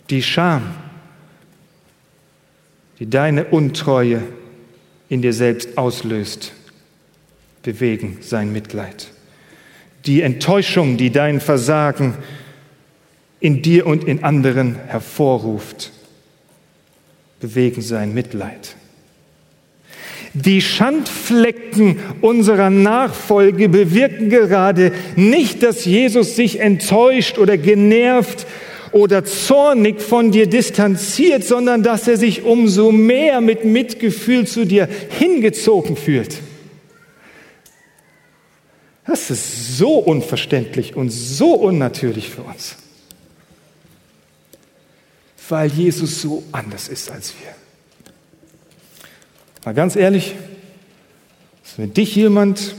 Die 0.10 0.22
Scham, 0.22 0.76
die 3.00 3.10
deine 3.10 3.46
Untreue 3.46 4.22
in 5.10 5.22
dir 5.22 5.34
selbst 5.34 5.78
auslöst, 5.78 6.54
bewegen 7.64 8.20
sein 8.22 8.54
Mitleid. 8.54 9.08
Die 10.06 10.22
Enttäuschung, 10.22 10.98
die 10.98 11.12
dein 11.12 11.42
Versagen 11.42 12.16
in 13.40 13.62
dir 13.62 13.88
und 13.88 14.04
in 14.04 14.24
anderen 14.24 14.76
hervorruft, 14.88 15.92
bewegen 17.40 17.82
sein 17.82 18.14
Mitleid. 18.14 18.76
Die 20.34 20.62
Schandflecken 20.62 22.00
unserer 22.22 22.70
Nachfolge 22.70 23.68
bewirken 23.68 24.30
gerade 24.30 24.94
nicht, 25.18 25.62
dass 25.62 25.84
Jesus 25.84 26.38
sich 26.38 26.60
enttäuscht 26.60 27.38
oder 27.38 27.58
genervt 27.58 28.48
oder 28.94 29.26
zornig 29.26 30.02
von 30.02 30.32
dir 30.32 30.48
distanziert, 30.48 31.44
sondern 31.44 31.84
dass 31.84 32.08
er 32.08 32.18
sich 32.18 32.44
umso 32.44 32.92
mehr 32.92 33.42
mit 33.42 33.66
Mitgefühl 33.66 34.48
zu 34.48 34.66
dir 34.66 34.88
hingezogen 35.18 35.98
fühlt. 35.98 36.38
Das 39.06 39.30
ist 39.30 39.78
so 39.78 39.98
unverständlich 39.98 40.96
und 40.96 41.10
so 41.10 41.54
unnatürlich 41.56 42.30
für 42.30 42.44
uns, 42.44 42.78
weil 45.50 45.70
Jesus 45.70 46.22
so 46.22 46.44
anders 46.54 46.88
ist 46.88 47.12
als 47.12 47.34
wir. 47.42 47.61
Mal 49.64 49.74
ganz 49.74 49.96
ehrlich, 49.96 50.36
wenn 51.78 51.94
dich 51.94 52.16
jemand 52.16 52.76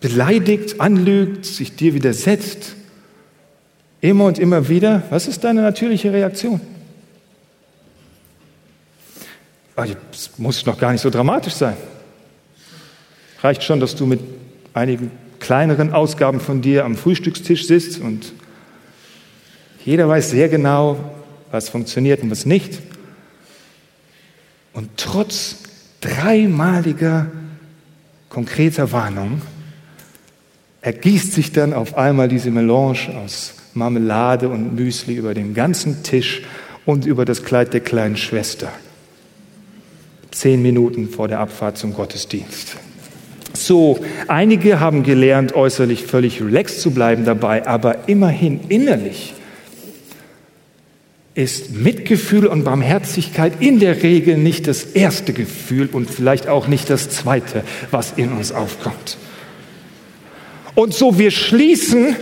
beleidigt, 0.00 0.80
anlügt, 0.80 1.44
sich 1.44 1.76
dir 1.76 1.94
widersetzt, 1.94 2.74
immer 4.00 4.24
und 4.24 4.38
immer 4.38 4.68
wieder, 4.68 5.02
was 5.10 5.28
ist 5.28 5.44
deine 5.44 5.62
natürliche 5.62 6.12
Reaktion? 6.12 6.60
Es 10.12 10.30
muss 10.38 10.64
noch 10.66 10.78
gar 10.78 10.92
nicht 10.92 11.00
so 11.00 11.10
dramatisch 11.10 11.54
sein. 11.54 11.76
Reicht 13.42 13.62
schon, 13.62 13.80
dass 13.80 13.94
du 13.94 14.04
mit 14.06 14.20
einigen 14.74 15.10
kleineren 15.38 15.92
Ausgaben 15.92 16.40
von 16.40 16.60
dir 16.60 16.84
am 16.84 16.96
Frühstückstisch 16.96 17.66
sitzt 17.66 18.00
und 18.00 18.32
jeder 19.84 20.08
weiß 20.08 20.30
sehr 20.30 20.48
genau, 20.48 20.98
was 21.50 21.70
funktioniert 21.70 22.22
und 22.22 22.30
was 22.30 22.44
nicht. 22.44 22.78
Und 24.72 24.90
trotz 24.96 25.56
dreimaliger 26.00 27.26
konkreter 28.28 28.92
Warnung 28.92 29.42
ergießt 30.82 31.32
sich 31.32 31.52
dann 31.52 31.72
auf 31.72 31.96
einmal 31.96 32.28
diese 32.28 32.50
Melange 32.50 33.14
aus 33.22 33.54
Marmelade 33.74 34.48
und 34.48 34.74
Müsli 34.74 35.14
über 35.14 35.34
den 35.34 35.54
ganzen 35.54 36.02
Tisch 36.02 36.42
und 36.86 37.06
über 37.06 37.24
das 37.24 37.44
Kleid 37.44 37.74
der 37.74 37.80
kleinen 37.80 38.16
Schwester. 38.16 38.72
Zehn 40.30 40.62
Minuten 40.62 41.08
vor 41.08 41.28
der 41.28 41.40
Abfahrt 41.40 41.76
zum 41.76 41.92
Gottesdienst. 41.92 42.76
So, 43.52 43.98
einige 44.28 44.80
haben 44.80 45.02
gelernt, 45.02 45.54
äußerlich 45.54 46.06
völlig 46.06 46.40
relaxed 46.40 46.80
zu 46.80 46.92
bleiben 46.92 47.24
dabei, 47.24 47.66
aber 47.66 48.08
immerhin 48.08 48.60
innerlich 48.68 49.34
ist 51.40 51.70
Mitgefühl 51.72 52.46
und 52.46 52.64
Barmherzigkeit 52.64 53.54
in 53.60 53.80
der 53.80 54.02
Regel 54.02 54.36
nicht 54.36 54.66
das 54.66 54.84
erste 54.84 55.32
Gefühl 55.32 55.88
und 55.90 56.10
vielleicht 56.10 56.48
auch 56.48 56.66
nicht 56.66 56.90
das 56.90 57.08
zweite, 57.08 57.64
was 57.90 58.12
in 58.16 58.32
uns 58.32 58.52
aufkommt. 58.52 59.16
Und 60.74 60.92
so 60.92 61.18
wir 61.18 61.30
schließen 61.30 62.14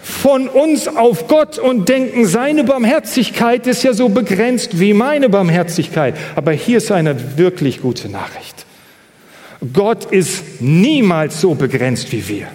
von 0.00 0.48
uns 0.48 0.86
auf 0.86 1.26
Gott 1.26 1.58
und 1.58 1.88
denken, 1.88 2.26
seine 2.26 2.62
Barmherzigkeit 2.62 3.66
ist 3.66 3.82
ja 3.82 3.92
so 3.92 4.08
begrenzt 4.08 4.78
wie 4.78 4.94
meine 4.94 5.28
Barmherzigkeit. 5.28 6.14
Aber 6.36 6.52
hier 6.52 6.78
ist 6.78 6.92
eine 6.92 7.36
wirklich 7.36 7.82
gute 7.82 8.08
Nachricht. 8.08 8.66
Gott 9.72 10.06
ist 10.12 10.60
niemals 10.60 11.40
so 11.40 11.54
begrenzt 11.54 12.12
wie 12.12 12.28
wir, 12.28 12.46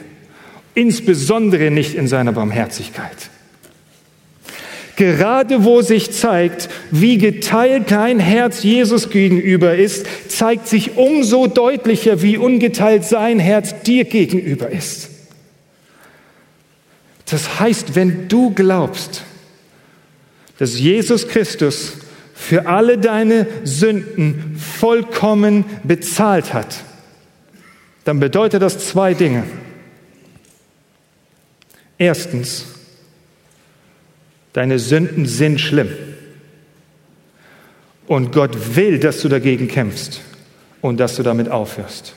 insbesondere 0.76 1.70
nicht 1.72 1.94
in 1.94 2.08
seiner 2.08 2.32
Barmherzigkeit. 2.32 3.30
Gerade 4.96 5.66
wo 5.66 5.82
sich 5.82 6.12
zeigt, 6.12 6.70
wie 6.90 7.18
geteilt 7.18 7.92
dein 7.92 8.20
Herz 8.20 8.64
Jesus 8.64 9.10
gegenüber 9.10 9.76
ist, 9.76 10.06
zeigt 10.30 10.68
sich 10.68 10.96
umso 10.96 11.48
deutlicher, 11.48 12.22
wie 12.22 12.38
ungeteilt 12.38 13.04
sein 13.04 13.40
Herz 13.40 13.82
dir 13.84 14.06
gegenüber 14.06 14.70
ist. 14.70 15.10
Das 17.26 17.60
heißt, 17.60 17.96
wenn 17.96 18.28
du 18.30 18.52
glaubst, 18.52 19.24
dass 20.60 20.80
Jesus 20.80 21.28
Christus 21.28 21.94
für 22.34 22.68
alle 22.68 22.98
deine 22.98 23.48
Sünden 23.64 24.58
vollkommen 24.58 25.66
bezahlt 25.84 26.54
hat, 26.54 26.84
dann 28.06 28.20
bedeutet 28.20 28.62
das 28.62 28.88
zwei 28.88 29.14
Dinge. 29.14 29.44
Erstens, 31.98 32.66
Deine 34.56 34.80
Sünden 34.80 35.26
sind 35.26 35.60
schlimm. 35.60 35.90
Und 38.08 38.32
Gott 38.32 38.78
will, 38.78 39.00
dass 39.00 39.20
du 39.20 39.28
dagegen 39.28 39.68
kämpfst 39.68 40.22
und 40.80 40.98
dass 40.98 41.18
du 41.18 41.24
damit 41.24 41.50
aufhörst. 41.50 42.14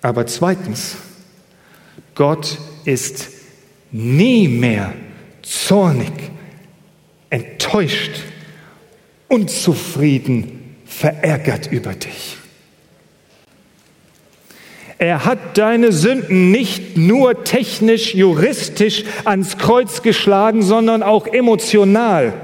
Aber 0.00 0.28
zweitens, 0.28 0.94
Gott 2.14 2.56
ist 2.84 3.30
nie 3.90 4.46
mehr 4.46 4.94
zornig, 5.42 6.12
enttäuscht, 7.28 8.12
unzufrieden, 9.26 10.76
verärgert 10.86 11.72
über 11.72 11.94
dich. 11.94 12.36
Er 15.02 15.24
hat 15.24 15.58
deine 15.58 15.90
Sünden 15.90 16.52
nicht 16.52 16.96
nur 16.96 17.42
technisch, 17.42 18.14
juristisch 18.14 19.02
ans 19.24 19.58
Kreuz 19.58 20.02
geschlagen, 20.02 20.62
sondern 20.62 21.02
auch 21.02 21.26
emotional. 21.26 22.34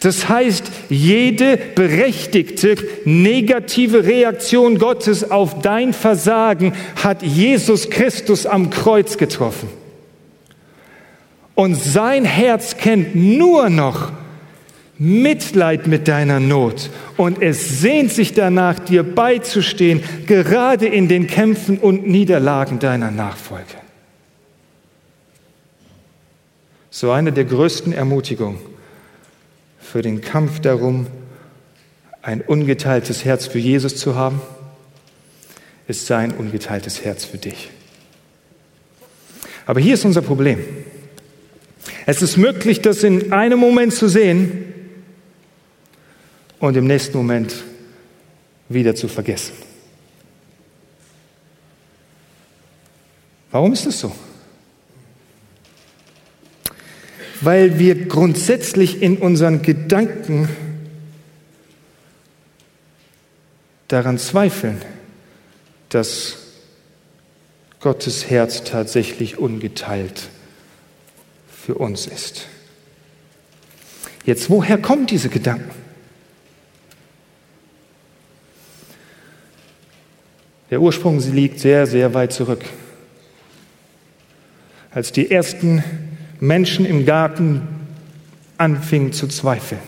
Das 0.00 0.30
heißt, 0.30 0.64
jede 0.88 1.58
berechtigte 1.58 2.76
negative 3.04 4.06
Reaktion 4.06 4.78
Gottes 4.78 5.30
auf 5.30 5.60
dein 5.60 5.92
Versagen 5.92 6.72
hat 6.96 7.22
Jesus 7.22 7.90
Christus 7.90 8.46
am 8.46 8.70
Kreuz 8.70 9.18
getroffen. 9.18 9.68
Und 11.54 11.74
sein 11.74 12.24
Herz 12.24 12.78
kennt 12.78 13.14
nur 13.14 13.68
noch 13.68 14.10
Mitleid 14.98 15.86
mit 15.86 16.06
deiner 16.06 16.38
Not 16.38 16.90
und 17.16 17.40
es 17.42 17.80
sehnt 17.80 18.12
sich 18.12 18.34
danach, 18.34 18.78
dir 18.78 19.02
beizustehen, 19.02 20.02
gerade 20.26 20.86
in 20.86 21.08
den 21.08 21.26
Kämpfen 21.26 21.78
und 21.78 22.06
Niederlagen 22.06 22.78
deiner 22.78 23.10
Nachfolge. 23.10 23.74
So 26.90 27.10
eine 27.10 27.32
der 27.32 27.44
größten 27.44 27.92
Ermutigungen 27.92 28.58
für 29.80 30.02
den 30.02 30.20
Kampf 30.20 30.60
darum, 30.60 31.06
ein 32.20 32.40
ungeteiltes 32.42 33.24
Herz 33.24 33.46
für 33.46 33.58
Jesus 33.58 33.96
zu 33.96 34.14
haben, 34.14 34.40
ist 35.88 36.06
sein 36.06 36.32
ungeteiltes 36.32 37.04
Herz 37.04 37.24
für 37.24 37.38
dich. 37.38 37.70
Aber 39.66 39.80
hier 39.80 39.94
ist 39.94 40.04
unser 40.04 40.22
Problem. 40.22 40.60
Es 42.06 42.22
ist 42.22 42.36
möglich, 42.36 42.82
das 42.82 43.02
in 43.02 43.32
einem 43.32 43.58
Moment 43.58 43.94
zu 43.94 44.08
sehen 44.08 44.72
und 46.62 46.76
im 46.76 46.86
nächsten 46.86 47.16
Moment 47.16 47.64
wieder 48.68 48.94
zu 48.94 49.08
vergessen. 49.08 49.52
Warum 53.50 53.72
ist 53.72 53.84
das 53.84 53.98
so? 53.98 54.14
Weil 57.40 57.80
wir 57.80 58.06
grundsätzlich 58.06 59.02
in 59.02 59.18
unseren 59.18 59.62
Gedanken 59.62 60.48
daran 63.88 64.18
zweifeln, 64.18 64.80
dass 65.88 66.36
Gottes 67.80 68.30
Herz 68.30 68.62
tatsächlich 68.62 69.36
ungeteilt 69.36 70.28
für 71.50 71.74
uns 71.74 72.06
ist. 72.06 72.46
Jetzt, 74.24 74.48
woher 74.48 74.78
kommen 74.78 75.08
diese 75.08 75.28
Gedanken? 75.28 75.81
Der 80.72 80.80
Ursprung 80.80 81.20
sie 81.20 81.32
liegt 81.32 81.60
sehr, 81.60 81.86
sehr 81.86 82.14
weit 82.14 82.32
zurück. 82.32 82.62
Als 84.90 85.12
die 85.12 85.30
ersten 85.30 85.84
Menschen 86.40 86.86
im 86.86 87.04
Garten 87.04 87.68
anfingen 88.56 89.12
zu 89.12 89.28
zweifeln. 89.28 89.82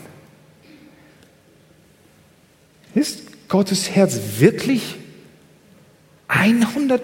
Ist 2.94 3.22
Gottes 3.48 3.92
Herz 3.92 4.20
wirklich 4.40 4.96
100% 6.28 6.98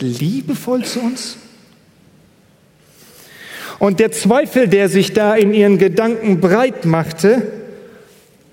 liebevoll 0.00 0.84
zu 0.84 0.98
uns? 0.98 1.36
Und 3.78 4.00
der 4.00 4.10
Zweifel, 4.10 4.66
der 4.66 4.88
sich 4.88 5.12
da 5.12 5.36
in 5.36 5.54
ihren 5.54 5.78
Gedanken 5.78 6.40
breit 6.40 6.84
machte, 6.84 7.46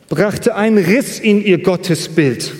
brachte 0.07 0.55
einen 0.55 0.77
Riss 0.77 1.19
in 1.19 1.43
ihr 1.43 1.63
Gottesbild. 1.63 2.53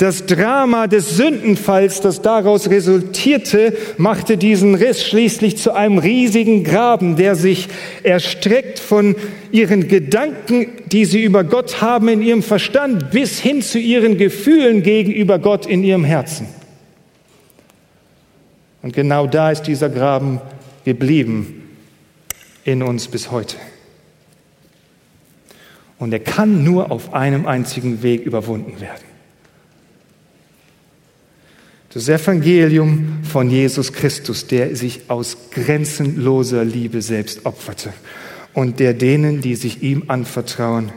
Das 0.00 0.24
Drama 0.24 0.86
des 0.86 1.18
Sündenfalls, 1.18 2.00
das 2.00 2.22
daraus 2.22 2.70
resultierte, 2.70 3.76
machte 3.98 4.38
diesen 4.38 4.74
Riss 4.74 5.04
schließlich 5.04 5.58
zu 5.58 5.74
einem 5.74 5.98
riesigen 5.98 6.64
Graben, 6.64 7.16
der 7.16 7.34
sich 7.34 7.68
erstreckt 8.02 8.78
von 8.78 9.14
ihren 9.52 9.88
Gedanken, 9.88 10.68
die 10.86 11.04
sie 11.04 11.22
über 11.22 11.44
Gott 11.44 11.82
haben 11.82 12.08
in 12.08 12.22
ihrem 12.22 12.42
Verstand, 12.42 13.10
bis 13.10 13.40
hin 13.40 13.60
zu 13.60 13.78
ihren 13.78 14.16
Gefühlen 14.16 14.82
gegenüber 14.82 15.38
Gott 15.38 15.66
in 15.66 15.84
ihrem 15.84 16.04
Herzen. 16.04 16.46
Und 18.80 18.94
genau 18.94 19.26
da 19.26 19.50
ist 19.50 19.64
dieser 19.64 19.90
Graben 19.90 20.40
geblieben 20.86 21.76
in 22.64 22.82
uns 22.82 23.06
bis 23.06 23.30
heute. 23.30 23.56
Und 25.98 26.10
er 26.14 26.20
kann 26.20 26.64
nur 26.64 26.90
auf 26.90 27.12
einem 27.12 27.46
einzigen 27.46 28.02
Weg 28.02 28.24
überwunden 28.24 28.80
werden. 28.80 29.09
Das 31.92 32.08
Evangelium 32.08 33.18
von 33.24 33.50
Jesus 33.50 33.92
Christus, 33.92 34.46
der 34.46 34.76
sich 34.76 35.00
aus 35.08 35.36
grenzenloser 35.50 36.64
Liebe 36.64 37.02
selbst 37.02 37.44
opferte 37.46 37.92
und 38.54 38.78
der 38.78 38.94
denen, 38.94 39.40
die 39.40 39.56
sich 39.56 39.82
ihm 39.82 40.04
anvertrauen, 40.06 40.92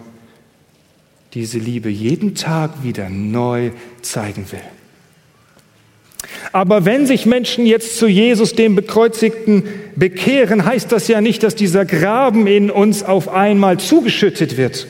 diese 1.34 1.58
Liebe 1.58 1.90
jeden 1.90 2.36
Tag 2.36 2.84
wieder 2.84 3.10
neu 3.10 3.72
zeigen 4.04 4.46
will. 4.52 4.62
Aber 6.52 6.86
wenn 6.86 7.08
sich 7.08 7.26
Menschen 7.26 7.66
jetzt 7.66 7.98
zu 7.98 8.08
Jesus, 8.08 8.54
dem 8.54 8.76
Bekreuzigten, 8.76 9.64
bekehren, 9.96 10.64
heißt 10.64 10.92
das 10.92 11.08
ja 11.08 11.22
nicht, 11.22 11.42
dass 11.42 11.56
dieser 11.56 11.86
Graben 11.86 12.46
in 12.46 12.70
uns 12.70 13.02
auf 13.02 13.30
einmal 13.30 13.80
zugeschüttet 13.80 14.58
wird. 14.58 14.86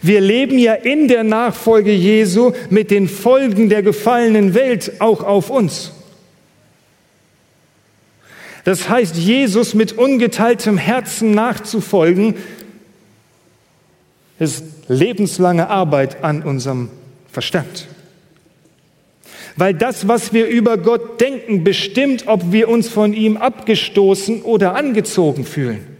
Wir 0.00 0.20
leben 0.20 0.58
ja 0.58 0.74
in 0.74 1.08
der 1.08 1.24
Nachfolge 1.24 1.92
Jesu 1.92 2.52
mit 2.70 2.90
den 2.90 3.08
Folgen 3.08 3.68
der 3.68 3.82
gefallenen 3.82 4.54
Welt 4.54 5.00
auch 5.00 5.24
auf 5.24 5.50
uns. 5.50 5.92
Das 8.64 8.88
heißt, 8.88 9.16
Jesus 9.16 9.74
mit 9.74 9.92
ungeteiltem 9.92 10.78
Herzen 10.78 11.32
nachzufolgen, 11.32 12.34
ist 14.38 14.62
lebenslange 14.88 15.68
Arbeit 15.68 16.22
an 16.22 16.42
unserem 16.42 16.90
Verstand. 17.32 17.88
Weil 19.56 19.74
das, 19.74 20.06
was 20.06 20.32
wir 20.32 20.46
über 20.46 20.76
Gott 20.78 21.20
denken, 21.20 21.64
bestimmt, 21.64 22.28
ob 22.28 22.52
wir 22.52 22.68
uns 22.68 22.88
von 22.88 23.14
ihm 23.14 23.36
abgestoßen 23.36 24.42
oder 24.42 24.76
angezogen 24.76 25.44
fühlen 25.44 25.97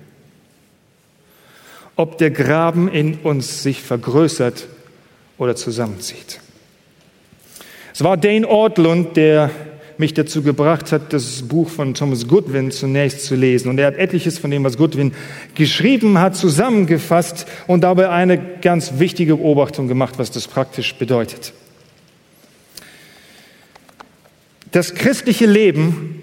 ob 1.99 2.17
der 2.17 2.31
Graben 2.31 2.87
in 2.87 3.17
uns 3.25 3.65
sich 3.65 3.83
vergrößert 3.83 4.69
oder 5.37 5.57
zusammenzieht. 5.57 6.41
Es 7.93 8.05
war 8.05 8.17
Dane 8.17 8.47
Ortlund, 8.47 9.17
der 9.17 9.51
mich 9.99 10.15
dazu 10.15 10.43
gebracht 10.43 10.93
hat, 10.93 11.13
das 11.13 11.43
Buch 11.43 11.69
von 11.69 11.95
Thomas 11.95 12.29
Goodwin 12.29 12.71
zunächst 12.71 13.25
zu 13.25 13.35
lesen. 13.35 13.69
Und 13.69 13.81
er 13.81 13.89
hat 13.89 13.97
etliches 13.97 14.39
von 14.39 14.53
dem, 14.53 14.63
was 14.63 14.77
Goodwin 14.77 15.13
geschrieben 15.57 16.21
hat, 16.21 16.37
zusammengefasst 16.37 17.49
und 17.67 17.81
dabei 17.81 18.11
eine 18.11 18.39
ganz 18.39 19.01
wichtige 19.01 19.35
Beobachtung 19.35 19.89
gemacht, 19.89 20.15
was 20.19 20.31
das 20.31 20.47
praktisch 20.47 20.95
bedeutet. 20.95 21.53
Das 24.71 24.95
christliche 24.95 25.47
Leben 25.47 26.18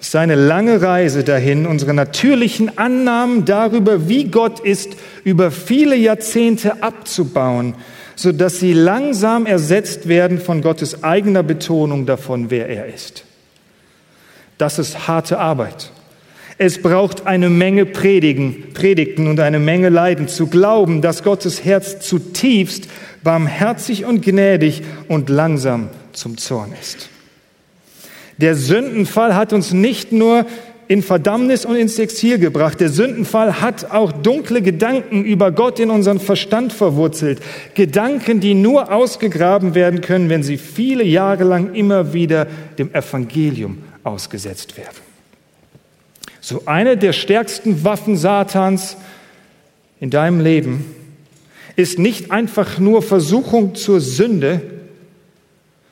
seine 0.00 0.34
lange 0.34 0.80
Reise 0.80 1.24
dahin, 1.24 1.66
unsere 1.66 1.92
natürlichen 1.92 2.78
Annahmen 2.78 3.44
darüber, 3.44 4.08
wie 4.08 4.24
Gott 4.24 4.60
ist, 4.60 4.96
über 5.24 5.50
viele 5.50 5.94
Jahrzehnte 5.94 6.82
abzubauen, 6.82 7.74
sodass 8.16 8.58
sie 8.58 8.72
langsam 8.72 9.46
ersetzt 9.46 10.08
werden 10.08 10.40
von 10.40 10.62
Gottes 10.62 11.04
eigener 11.04 11.42
Betonung 11.42 12.06
davon, 12.06 12.50
wer 12.50 12.68
er 12.68 12.86
ist. 12.86 13.24
Das 14.56 14.78
ist 14.78 15.06
harte 15.06 15.38
Arbeit. 15.38 15.92
Es 16.56 16.82
braucht 16.82 17.26
eine 17.26 17.48
Menge 17.48 17.86
Predigen, 17.86 18.74
Predigten 18.74 19.28
und 19.28 19.40
eine 19.40 19.58
Menge 19.58 19.88
Leiden, 19.88 20.28
zu 20.28 20.46
glauben, 20.46 21.00
dass 21.00 21.22
Gottes 21.22 21.64
Herz 21.64 22.00
zutiefst 22.00 22.88
barmherzig 23.22 24.04
und 24.04 24.22
gnädig 24.22 24.82
und 25.08 25.28
langsam 25.28 25.88
zum 26.12 26.36
Zorn 26.38 26.72
ist. 26.78 27.09
Der 28.40 28.54
Sündenfall 28.54 29.34
hat 29.36 29.52
uns 29.52 29.72
nicht 29.72 30.12
nur 30.12 30.46
in 30.88 31.02
Verdammnis 31.02 31.66
und 31.66 31.76
ins 31.76 31.98
Exil 31.98 32.38
gebracht. 32.38 32.80
Der 32.80 32.88
Sündenfall 32.88 33.60
hat 33.60 33.90
auch 33.90 34.10
dunkle 34.10 34.62
Gedanken 34.62 35.24
über 35.24 35.52
Gott 35.52 35.78
in 35.78 35.90
unseren 35.90 36.18
Verstand 36.18 36.72
verwurzelt. 36.72 37.40
Gedanken, 37.74 38.40
die 38.40 38.54
nur 38.54 38.90
ausgegraben 38.90 39.74
werden 39.74 40.00
können, 40.00 40.30
wenn 40.30 40.42
sie 40.42 40.56
viele 40.56 41.04
Jahre 41.04 41.44
lang 41.44 41.74
immer 41.74 42.14
wieder 42.14 42.46
dem 42.78 42.92
Evangelium 42.94 43.78
ausgesetzt 44.04 44.78
werden. 44.78 44.96
So 46.40 46.62
eine 46.64 46.96
der 46.96 47.12
stärksten 47.12 47.84
Waffen 47.84 48.16
Satans 48.16 48.96
in 50.00 50.08
deinem 50.08 50.40
Leben 50.40 50.86
ist 51.76 51.98
nicht 51.98 52.30
einfach 52.30 52.78
nur 52.78 53.02
Versuchung 53.02 53.74
zur 53.74 54.00
Sünde, 54.00 54.79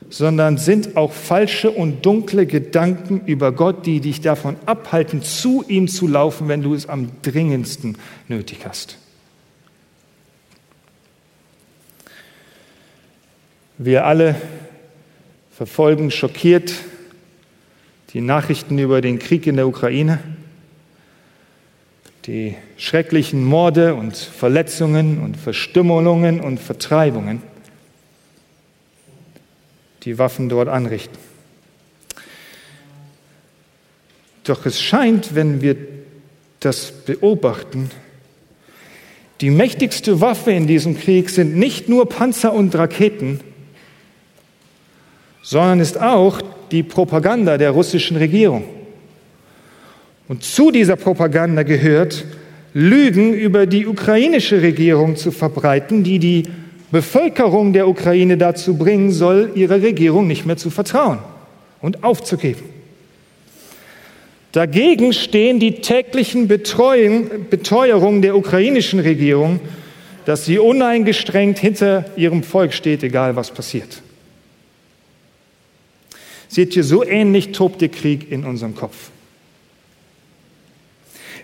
sondern 0.09 0.57
sind 0.57 0.97
auch 0.97 1.11
falsche 1.11 1.69
und 1.69 2.05
dunkle 2.05 2.45
Gedanken 2.45 3.21
über 3.25 3.51
Gott, 3.51 3.85
die 3.85 3.99
dich 3.99 4.21
davon 4.21 4.55
abhalten, 4.65 5.21
zu 5.21 5.63
ihm 5.67 5.87
zu 5.87 6.07
laufen, 6.07 6.47
wenn 6.47 6.63
du 6.63 6.73
es 6.73 6.89
am 6.89 7.09
dringendsten 7.21 7.97
nötig 8.27 8.65
hast. 8.65 8.97
Wir 13.77 14.05
alle 14.05 14.35
verfolgen 15.51 16.11
schockiert 16.11 16.73
die 18.13 18.21
Nachrichten 18.21 18.79
über 18.79 19.01
den 19.01 19.19
Krieg 19.19 19.45
in 19.45 19.55
der 19.55 19.67
Ukraine, 19.67 20.19
die 22.25 22.55
schrecklichen 22.77 23.43
Morde 23.43 23.93
und 23.93 24.17
Verletzungen 24.17 25.19
und 25.19 25.37
Verstümmelungen 25.37 26.41
und 26.41 26.59
Vertreibungen 26.59 27.43
die 30.03 30.17
Waffen 30.17 30.49
dort 30.49 30.67
anrichten. 30.67 31.17
Doch 34.43 34.65
es 34.65 34.81
scheint, 34.81 35.35
wenn 35.35 35.61
wir 35.61 35.75
das 36.59 36.91
beobachten, 36.91 37.91
die 39.41 39.51
mächtigste 39.51 40.19
Waffe 40.19 40.51
in 40.51 40.67
diesem 40.67 40.97
Krieg 40.97 41.29
sind 41.29 41.55
nicht 41.55 41.87
nur 41.87 42.09
Panzer 42.09 42.53
und 42.53 42.75
Raketen, 42.75 43.39
sondern 45.41 45.79
ist 45.79 45.99
auch 45.99 46.41
die 46.71 46.83
Propaganda 46.83 47.57
der 47.57 47.71
russischen 47.71 48.17
Regierung. 48.17 48.65
Und 50.27 50.43
zu 50.43 50.71
dieser 50.71 50.95
Propaganda 50.95 51.63
gehört, 51.63 52.25
Lügen 52.73 53.33
über 53.33 53.65
die 53.65 53.87
ukrainische 53.87 54.61
Regierung 54.61 55.15
zu 55.15 55.31
verbreiten, 55.31 56.03
die 56.03 56.19
die 56.19 56.43
Bevölkerung 56.91 57.73
der 57.73 57.87
Ukraine 57.87 58.37
dazu 58.37 58.77
bringen 58.77 59.11
soll, 59.11 59.51
ihrer 59.55 59.81
Regierung 59.81 60.27
nicht 60.27 60.45
mehr 60.45 60.57
zu 60.57 60.69
vertrauen 60.69 61.19
und 61.81 62.03
aufzugeben. 62.03 62.63
Dagegen 64.51 65.13
stehen 65.13 65.59
die 65.59 65.81
täglichen 65.81 66.47
Beteuerungen 66.47 68.21
der 68.21 68.35
ukrainischen 68.35 68.99
Regierung, 68.99 69.59
dass 70.25 70.45
sie 70.45 70.57
uneingeschränkt 70.57 71.59
hinter 71.59 72.05
ihrem 72.15 72.41
Volk 72.41 72.73
steht, 72.73 73.03
egal 73.03 73.35
was 73.35 73.51
passiert. 73.51 74.01
Seht 76.47 76.75
ihr, 76.75 76.83
so 76.83 77.05
ähnlich 77.05 77.51
tobt 77.51 77.81
der 77.81 77.89
Krieg 77.89 78.31
in 78.31 78.43
unserem 78.43 78.73
Kopf. 78.73 79.11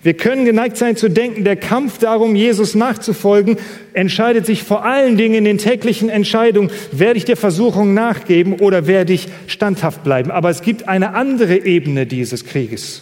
Wir 0.05 0.13
können 0.13 0.45
geneigt 0.45 0.77
sein 0.77 0.95
zu 0.95 1.09
denken, 1.09 1.43
der 1.45 1.55
Kampf 1.55 1.97
darum, 1.97 2.35
Jesus 2.35 2.75
nachzufolgen, 2.75 3.57
entscheidet 3.93 4.45
sich 4.45 4.61
vor 4.61 4.85
allen 4.85 5.17
Dingen 5.17 5.33
in 5.33 5.45
den 5.45 5.57
täglichen 5.57 6.09
Entscheidungen, 6.09 6.69
werde 6.91 7.17
ich 7.17 7.25
der 7.25 7.37
Versuchung 7.37 7.95
nachgeben 7.95 8.53
oder 8.59 8.85
werde 8.85 9.13
ich 9.13 9.29
standhaft 9.47 10.03
bleiben. 10.03 10.29
Aber 10.29 10.51
es 10.51 10.61
gibt 10.61 10.87
eine 10.87 11.15
andere 11.15 11.65
Ebene 11.65 12.05
dieses 12.05 12.45
Krieges. 12.45 13.01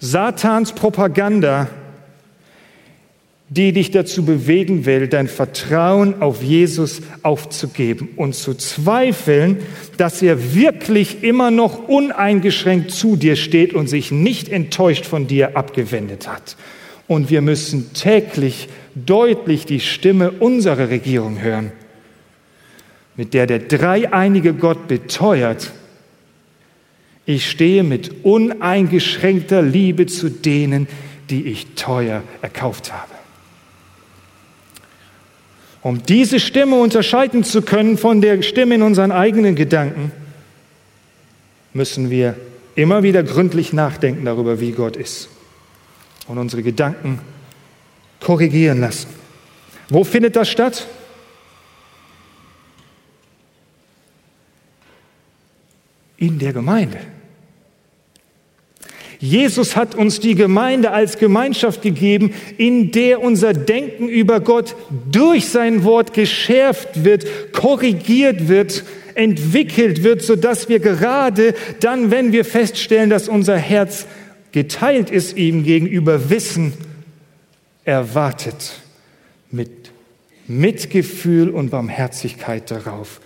Satans 0.00 0.72
Propaganda 0.72 1.68
die 3.48 3.72
dich 3.72 3.92
dazu 3.92 4.24
bewegen 4.24 4.86
will, 4.86 5.06
dein 5.06 5.28
Vertrauen 5.28 6.20
auf 6.20 6.42
Jesus 6.42 7.00
aufzugeben 7.22 8.08
und 8.16 8.34
zu 8.34 8.54
zweifeln, 8.54 9.58
dass 9.98 10.20
er 10.20 10.54
wirklich 10.54 11.22
immer 11.22 11.52
noch 11.52 11.88
uneingeschränkt 11.88 12.90
zu 12.90 13.14
dir 13.14 13.36
steht 13.36 13.72
und 13.72 13.86
sich 13.88 14.10
nicht 14.10 14.48
enttäuscht 14.48 15.06
von 15.06 15.28
dir 15.28 15.56
abgewendet 15.56 16.26
hat. 16.26 16.56
Und 17.06 17.30
wir 17.30 17.40
müssen 17.40 17.92
täglich 17.92 18.68
deutlich 18.96 19.64
die 19.64 19.80
Stimme 19.80 20.32
unserer 20.32 20.88
Regierung 20.88 21.40
hören, 21.40 21.70
mit 23.16 23.32
der 23.32 23.46
der 23.46 23.60
dreieinige 23.60 24.54
Gott 24.54 24.88
beteuert, 24.88 25.72
ich 27.28 27.50
stehe 27.50 27.82
mit 27.82 28.24
uneingeschränkter 28.24 29.60
Liebe 29.60 30.06
zu 30.06 30.30
denen, 30.30 30.86
die 31.28 31.46
ich 31.46 31.74
teuer 31.74 32.22
erkauft 32.40 32.92
habe. 32.92 33.15
Um 35.86 36.02
diese 36.02 36.40
Stimme 36.40 36.80
unterscheiden 36.80 37.44
zu 37.44 37.62
können 37.62 37.96
von 37.96 38.20
der 38.20 38.42
Stimme 38.42 38.74
in 38.74 38.82
unseren 38.82 39.12
eigenen 39.12 39.54
Gedanken, 39.54 40.10
müssen 41.74 42.10
wir 42.10 42.34
immer 42.74 43.04
wieder 43.04 43.22
gründlich 43.22 43.72
nachdenken 43.72 44.24
darüber, 44.24 44.58
wie 44.58 44.72
Gott 44.72 44.96
ist 44.96 45.28
und 46.26 46.38
unsere 46.38 46.64
Gedanken 46.64 47.20
korrigieren 48.20 48.80
lassen. 48.80 49.10
Wo 49.88 50.02
findet 50.02 50.34
das 50.34 50.48
statt? 50.48 50.88
In 56.16 56.40
der 56.40 56.52
Gemeinde. 56.52 56.98
Jesus 59.26 59.74
hat 59.74 59.94
uns 59.94 60.20
die 60.20 60.36
Gemeinde 60.36 60.92
als 60.92 61.18
Gemeinschaft 61.18 61.82
gegeben, 61.82 62.32
in 62.58 62.92
der 62.92 63.20
unser 63.20 63.52
Denken 63.52 64.08
über 64.08 64.40
Gott 64.40 64.76
durch 65.10 65.48
sein 65.48 65.82
Wort 65.82 66.14
geschärft 66.14 67.04
wird, 67.04 67.52
korrigiert 67.52 68.48
wird, 68.48 68.84
entwickelt 69.14 70.04
wird, 70.04 70.22
sodass 70.22 70.68
wir 70.68 70.78
gerade 70.78 71.54
dann, 71.80 72.10
wenn 72.10 72.32
wir 72.32 72.44
feststellen, 72.44 73.10
dass 73.10 73.28
unser 73.28 73.56
Herz 73.56 74.06
geteilt 74.52 75.10
ist 75.10 75.36
ihm 75.36 75.64
gegenüber, 75.64 76.30
wissen, 76.30 76.72
er 77.84 78.14
wartet 78.14 78.80
mit 79.50 79.90
Mitgefühl 80.46 81.50
und 81.50 81.70
Barmherzigkeit 81.70 82.70
darauf, 82.70 83.20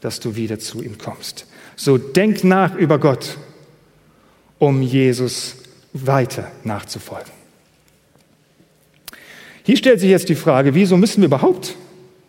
dass 0.00 0.20
du 0.20 0.36
wieder 0.36 0.58
zu 0.58 0.82
ihm 0.82 0.98
kommst. 0.98 1.46
So 1.76 1.96
denk 1.96 2.44
nach 2.44 2.74
über 2.76 2.98
Gott 2.98 3.38
um 4.58 4.82
Jesus 4.82 5.56
weiter 5.92 6.50
nachzufolgen. 6.64 7.32
Hier 9.64 9.76
stellt 9.76 10.00
sich 10.00 10.10
jetzt 10.10 10.28
die 10.28 10.36
Frage, 10.36 10.74
wieso 10.74 10.96
müssen 10.96 11.22
wir 11.22 11.26
überhaupt 11.26 11.74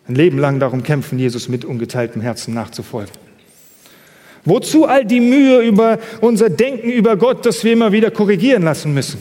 ein 0.07 0.15
Leben 0.15 0.39
lang 0.39 0.59
darum 0.59 0.83
kämpfen, 0.83 1.19
Jesus 1.19 1.49
mit 1.49 1.65
ungeteiltem 1.65 2.21
Herzen 2.21 2.53
nachzufolgen? 2.53 3.13
Wozu 4.43 4.85
all 4.85 5.05
die 5.05 5.19
Mühe 5.19 5.59
über 5.59 5.99
unser 6.21 6.49
Denken 6.49 6.89
über 6.89 7.17
Gott, 7.17 7.45
das 7.45 7.63
wir 7.63 7.73
immer 7.73 7.91
wieder 7.91 8.11
korrigieren 8.11 8.63
lassen 8.63 8.93
müssen? 8.93 9.19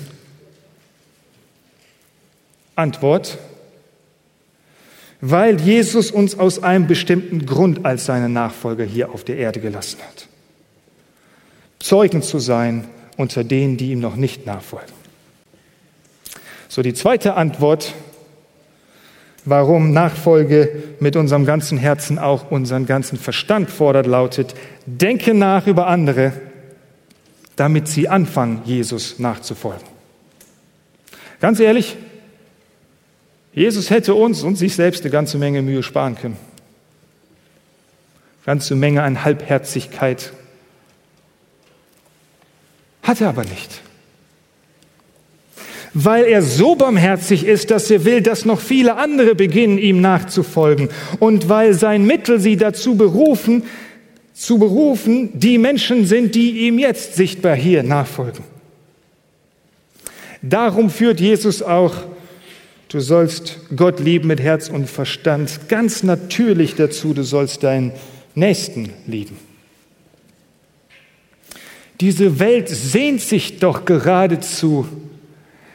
Antwort, 2.77 3.39
weil 5.21 5.61
Jesus 5.61 6.11
uns 6.11 6.39
aus 6.39 6.63
einem 6.63 6.87
bestimmten 6.87 7.45
Grund 7.45 7.85
als 7.85 8.07
seine 8.07 8.29
Nachfolger 8.29 8.85
hier 8.85 9.11
auf 9.11 9.25
der 9.25 9.37
Erde 9.37 9.61
gelassen 9.61 9.99
hat. 10.07 10.29
Zeugen 11.81 12.23
zu 12.23 12.39
sein 12.39 12.85
unter 13.17 13.45
denen, 13.45 13.77
die 13.77 13.93
ihm 13.93 14.01
noch 14.01 14.17
nicht 14.17 14.47
nachfolgen. 14.47 14.95
So, 16.69 16.83
die 16.83 16.95
zweite 16.95 17.35
Antwort, 17.35 17.95
warum 19.45 19.93
Nachfolge 19.93 20.83
mit 21.01 21.17
unserem 21.17 21.47
ganzen 21.47 21.79
Herzen 21.79 22.19
auch 22.19 22.51
unseren 22.51 22.87
ganzen 22.87 23.19
Verstand 23.19 23.71
fordert, 23.71 24.07
lautet, 24.07 24.55
denke 24.87 25.33
nach 25.33 25.67
über 25.67 25.87
andere, 25.87 26.33
damit 27.55 27.89
sie 27.89 28.09
anfangen, 28.09 28.63
Jesus 28.65 29.19
nachzufolgen. 29.19 29.87
Ganz 31.41 31.61
ehrlich, 31.61 31.97
Jesus 33.53 33.89
hätte 33.89 34.15
uns 34.15 34.43
und 34.43 34.57
sich 34.57 34.75
selbst 34.75 35.03
eine 35.03 35.11
ganze 35.11 35.39
Menge 35.39 35.63
Mühe 35.63 35.83
sparen 35.83 36.17
können. 36.17 36.37
Ganze 38.45 38.75
Menge 38.75 39.03
an 39.03 39.25
Halbherzigkeit, 39.25 40.33
hat 43.07 43.21
er 43.21 43.29
aber 43.29 43.45
nicht. 43.45 43.81
Weil 45.95 46.25
er 46.25 46.43
so 46.43 46.75
barmherzig 46.75 47.47
ist, 47.47 47.71
dass 47.71 47.91
er 47.91 48.05
will, 48.05 48.21
dass 48.21 48.45
noch 48.45 48.61
viele 48.61 48.97
andere 48.97 49.35
beginnen, 49.35 49.79
ihm 49.79 50.01
nachzufolgen. 50.01 50.91
Und 51.21 51.49
weil 51.49 51.73
sein 51.73 52.05
Mittel 52.05 52.41
sie 52.41 52.57
dazu 52.57 52.97
berufen, 52.97 53.63
zu 54.35 54.59
berufen, 54.59 55.31
die 55.39 55.57
Menschen 55.57 56.05
sind, 56.05 56.35
die 56.35 56.67
ihm 56.67 56.79
jetzt 56.79 57.15
sichtbar 57.15 57.55
hier 57.55 57.83
nachfolgen. 57.83 58.45
Darum 60.43 60.91
führt 60.91 61.21
Jesus 61.21 61.63
auch, 61.63 61.95
du 62.89 63.01
sollst 63.01 63.59
Gott 63.75 64.01
lieben 64.01 64.29
mit 64.29 64.41
Herz 64.41 64.69
und 64.69 64.91
Verstand, 64.91 65.69
ganz 65.69 66.03
natürlich 66.03 66.75
dazu, 66.75 67.15
du 67.15 67.23
sollst 67.23 67.63
deinen 67.63 67.93
Nächsten 68.35 68.93
lieben. 69.07 69.46
Diese 72.01 72.39
Welt 72.39 72.69
sehnt 72.69 73.21
sich 73.21 73.59
doch 73.59 73.85
geradezu 73.85 74.87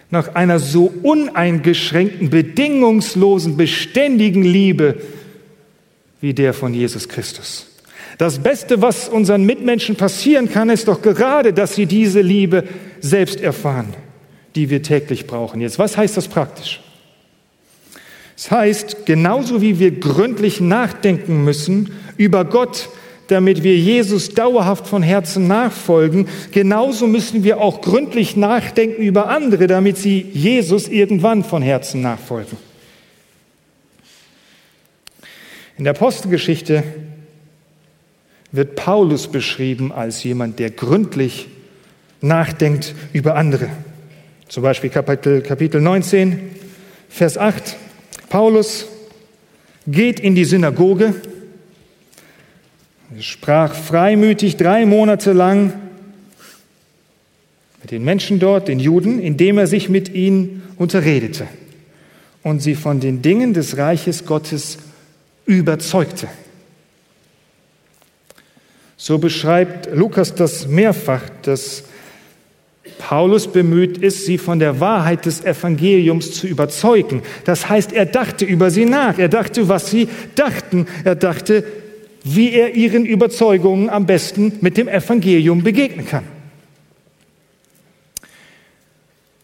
nach 0.10 0.36
einer 0.36 0.60
so 0.60 0.92
uneingeschränkten, 1.04 2.30
bedingungslosen, 2.30 3.58
beständigen 3.58 4.44
Liebe 4.44 5.02
wie 6.20 6.34
der 6.34 6.54
von 6.54 6.74
Jesus 6.74 7.10
Christus. 7.10 7.68
Das 8.18 8.38
Beste, 8.38 8.82
was 8.82 9.10
unseren 9.10 9.46
Mitmenschen 9.46 9.96
passieren 9.96 10.52
kann, 10.52 10.70
ist 10.70 10.88
doch 10.88 11.02
gerade, 11.02 11.54
dass 11.54 11.76
sie 11.76 11.88
diese 11.88 12.22
Liebe 12.22 12.66
selbst 13.00 13.42
erfahren, 13.42 13.96
die 14.56 14.70
wir 14.70 14.84
täglich 14.84 15.26
brauchen. 15.26 15.62
Jetzt, 15.62 15.80
was 15.80 15.98
heißt 15.98 16.18
das 16.18 16.28
praktisch? 16.28 16.82
Das 18.36 18.52
heißt, 18.52 19.06
genauso 19.06 19.62
wie 19.62 19.80
wir 19.80 19.92
gründlich 19.92 20.62
nachdenken 20.62 21.44
müssen 21.44 21.94
über 22.18 22.46
Gott, 22.46 22.90
damit 23.32 23.64
wir 23.64 23.78
Jesus 23.78 24.30
dauerhaft 24.30 24.88
von 24.88 25.02
Herzen 25.02 25.48
nachfolgen, 25.48 26.28
genauso 26.52 27.08
müssen 27.08 27.46
wir 27.46 27.62
auch 27.62 27.82
gründlich 27.82 28.36
nachdenken 28.36 29.02
über 29.02 29.30
andere, 29.30 29.68
damit 29.68 29.98
sie 29.98 30.20
Jesus 30.34 30.90
irgendwann 30.90 31.46
von 31.46 31.62
Herzen 31.62 32.02
nachfolgen. 32.02 32.58
In 35.78 35.86
der 35.86 35.96
Apostelgeschichte 35.96 36.84
wird 38.52 38.76
Paulus 38.76 39.30
beschrieben 39.30 39.94
als 39.94 40.24
jemand, 40.24 40.60
der 40.60 40.70
gründlich 40.70 41.48
nachdenkt 42.20 42.94
über 43.14 43.36
andere. 43.36 43.70
Zum 44.50 44.62
Beispiel 44.64 44.90
Kapitel, 44.90 45.42
Kapitel 45.42 45.80
19, 45.80 46.52
Vers 47.08 47.38
8. 47.38 47.78
Paulus 48.30 48.88
geht 49.88 50.20
in 50.20 50.36
die 50.36 50.46
Synagoge 50.46 51.16
er 53.16 53.22
sprach 53.22 53.74
freimütig 53.74 54.58
drei 54.58 54.86
Monate 54.86 55.34
lang 55.34 55.74
mit 57.82 57.92
den 57.92 58.04
Menschen 58.04 58.40
dort, 58.40 58.68
den 58.68 58.80
Juden, 58.80 59.20
indem 59.20 59.58
er 59.58 59.68
sich 59.68 59.90
mit 59.90 60.10
ihnen 60.10 60.62
unterredete 60.78 61.48
und 62.44 62.62
sie 62.62 62.76
von 62.76 63.00
den 63.00 63.22
Dingen 63.22 63.54
des 63.54 63.78
Reiches 63.78 64.26
Gottes 64.26 64.78
überzeugte. 65.46 66.28
So 68.98 69.18
beschreibt 69.18 69.90
Lukas 69.96 70.36
das 70.36 70.68
mehrfach, 70.68 71.24
dass 71.42 71.84
Paulus 73.00 73.52
bemüht 73.52 73.98
ist, 73.98 74.26
sie 74.26 74.38
von 74.38 74.60
der 74.60 74.80
Wahrheit 74.80 75.26
des 75.26 75.44
Evangeliums 75.44 76.34
zu 76.34 76.48
überzeugen. 76.48 77.24
Das 77.46 77.68
heißt, 77.68 77.94
er 77.94 78.06
dachte 78.06 78.46
über 78.46 78.70
sie 78.70 78.86
nach, 78.86 79.18
er 79.18 79.28
dachte, 79.28 79.68
was 79.68 79.90
sie 79.90 80.08
dachten, 80.36 80.86
er 81.04 81.16
dachte, 81.16 81.64
wie 82.24 82.52
er 82.52 82.76
ihren 82.76 83.06
Überzeugungen 83.06 83.90
am 83.90 84.06
besten 84.06 84.54
mit 84.62 84.78
dem 84.78 84.88
Evangelium 84.88 85.64
begegnen 85.64 86.06
kann. 86.06 86.24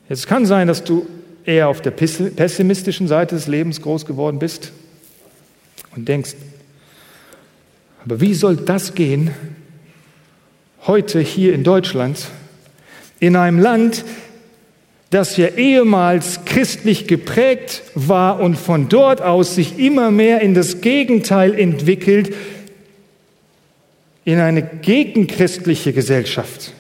Es 0.10 0.28
kann 0.28 0.46
sein, 0.46 0.68
dass 0.68 0.84
du 0.84 1.08
eher 1.44 1.70
auf 1.70 1.82
der 1.82 1.92
pessimistischen 1.92 3.08
Seite 3.08 3.36
des 3.36 3.48
Lebens 3.48 3.82
groß 3.82 4.06
geworden 4.06 4.40
bist 4.40 4.72
und 5.96 6.08
denkst, 6.08 6.36
aber 8.06 8.22
wie 8.22 8.34
soll 8.34 8.56
das 8.56 8.96
gehen 8.96 9.32
heute 10.86 11.20
hier 11.20 11.54
in 11.54 11.64
Deutschland, 11.64 12.28
in 13.20 13.36
einem 13.36 13.60
Land, 13.60 14.06
das 15.10 15.38
ja 15.38 15.48
ehemals 15.48 16.46
christlich 16.46 17.08
geprägt 17.08 17.84
war 17.96 18.40
und 18.40 18.56
von 18.58 18.88
dort 18.90 19.22
aus 19.22 19.56
sich 19.56 19.80
immer 19.80 20.12
mehr 20.12 20.42
in 20.42 20.54
das 20.54 20.82
Gegenteil 20.82 21.58
entwickelt, 21.58 22.34
in 24.28 24.40
eine 24.40 24.62
gegenchristliche 24.62 25.94
Gesellschaft. 25.94 26.74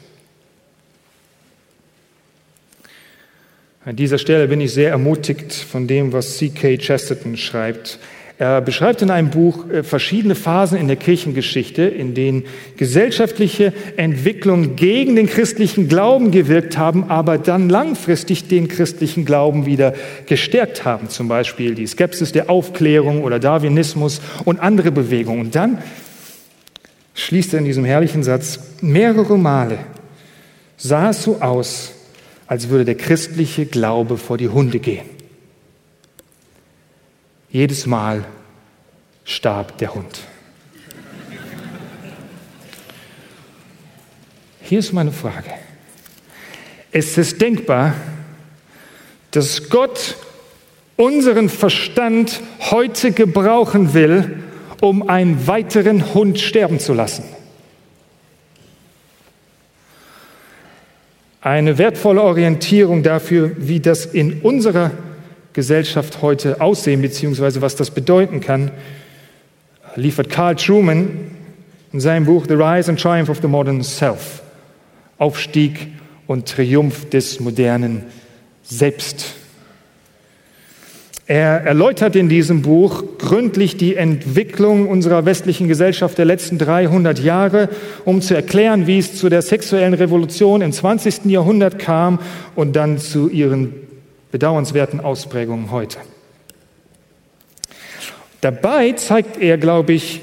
An 3.86 3.96
dieser 3.96 4.18
Stelle 4.18 4.50
bin 4.50 4.60
ich 4.60 4.74
sehr 4.74 4.90
ermutigt 4.90 5.54
von 5.54 5.88
dem, 5.88 6.12
was 6.12 6.36
C.K. 6.40 6.76
Chesterton 6.76 7.38
schreibt. 7.38 8.00
Er 8.38 8.60
beschreibt 8.60 9.02
in 9.02 9.10
einem 9.10 9.30
Buch 9.30 9.70
äh, 9.70 9.84
verschiedene 9.84 10.36
Phasen 10.36 10.78
in 10.78 10.88
der 10.88 10.98
Kirchengeschichte, 10.98 11.84
in 11.84 12.14
denen 12.14 12.44
gesellschaftliche 12.76 13.72
Entwicklungen 13.96 14.76
gegen 14.76 15.16
den 15.16 15.28
christlichen 15.28 15.88
Glauben 15.88 16.32
gewirkt 16.32 16.78
haben, 16.78 17.06
aber 17.06 17.38
dann 17.38 17.70
langfristig 17.70 18.50
den 18.50 18.68
christlichen 18.68 19.24
Glauben 19.24 19.66
wieder 19.66 19.94
gestärkt 20.26 20.84
haben. 20.84 21.08
Zum 21.08 21.30
Beispiel 21.30 21.76
die 21.76 21.88
Skepsis 21.88 22.34
der 22.34 22.50
Aufklärung 22.50 23.24
oder 23.24 23.40
Darwinismus 23.40 24.20
und 24.44 24.60
andere 24.60 24.92
Bewegungen. 24.92 25.40
Und 25.40 25.56
dann 25.56 25.78
schließt 27.17 27.53
er 27.53 27.60
in 27.60 27.65
diesem 27.65 27.84
herrlichen 27.84 28.23
Satz, 28.23 28.60
mehrere 28.80 29.38
Male 29.38 29.80
sah 30.77 31.10
es 31.10 31.23
so 31.23 31.41
aus, 31.41 31.91
als 32.45 32.69
würde 32.69 32.86
der 32.86 32.95
christliche 32.95 33.65
Glaube 33.65 34.17
vor 34.17 34.38
die 34.38 34.47
Hunde 34.47 34.80
gehen. 34.80 35.10
Jedes 37.49 37.86
Mal 37.88 38.23
starb 39.25 39.77
der 39.80 39.95
Hund. 39.95 40.19
Hier 44.62 44.80
ist 44.80 44.93
meine 44.93 45.12
Frage. 45.12 45.49
Ist 46.91 47.17
es 47.17 47.38
denkbar, 47.38 47.95
dass 49.32 49.69
Gott 49.69 50.17
unseren 50.97 51.49
Verstand 51.49 52.41
heute 52.60 53.12
gebrauchen 53.12 53.93
will, 53.93 54.43
um 54.82 55.08
einen 55.10 55.48
weiteren 55.48 56.13
Hund 56.13 56.40
sterben 56.40 56.80
zu 56.80 56.94
lassen? 56.94 57.24
Eine 61.42 61.78
wertvolle 61.78 62.22
Orientierung 62.22 63.04
dafür, 63.04 63.52
wie 63.58 63.80
das 63.80 64.06
in 64.06 64.42
unserer 64.42 64.92
Gesellschaft 65.54 66.22
heute 66.22 66.62
aussehen, 66.62 67.02
beziehungsweise 67.02 67.62
was 67.62 67.76
das 67.76 67.92
bedeuten 67.92 68.42
kann, 68.42 68.72
liefert 69.96 70.30
Carl 70.30 70.56
Truman 70.56 71.32
in 71.94 72.00
seinem 72.00 72.26
Buch 72.26 72.46
The 72.48 72.54
Rise 72.54 72.92
and 72.92 73.00
Triumph 73.00 73.30
of 73.30 73.40
the 73.42 73.48
Modern 73.48 73.82
Self. 73.82 74.44
Aufstieg 75.18 75.88
und 76.28 76.48
Triumph 76.48 77.10
des 77.10 77.40
modernen 77.40 78.04
Selbst. 78.62 79.34
Er 81.28 81.66
erläutert 81.66 82.16
in 82.16 82.30
diesem 82.30 82.62
Buch 82.62 83.04
gründlich 83.18 83.76
die 83.76 83.98
Entwicklung 83.98 84.88
unserer 84.88 85.26
westlichen 85.26 85.68
Gesellschaft 85.68 86.18
der 86.18 86.24
letzten 86.24 86.58
300 86.58 87.20
Jahre, 87.20 87.68
um 88.06 88.22
zu 88.22 88.34
erklären, 88.34 88.88
wie 88.88 89.00
es 89.00 89.18
zu 89.18 89.28
der 89.28 89.42
sexuellen 89.42 89.94
Revolution 89.94 90.62
im 90.62 90.72
20. 90.72 91.26
Jahrhundert 91.26 91.80
kam 91.80 92.20
und 92.56 92.78
dann 92.78 92.98
zu 92.98 93.28
ihren 93.28 93.76
bedauernswerten 94.32 95.02
Ausprägungen 95.02 95.70
heute. 95.70 95.98
Dabei 98.40 98.94
zeigt 98.94 99.38
er, 99.38 99.58
glaube 99.58 99.92
ich, 99.92 100.22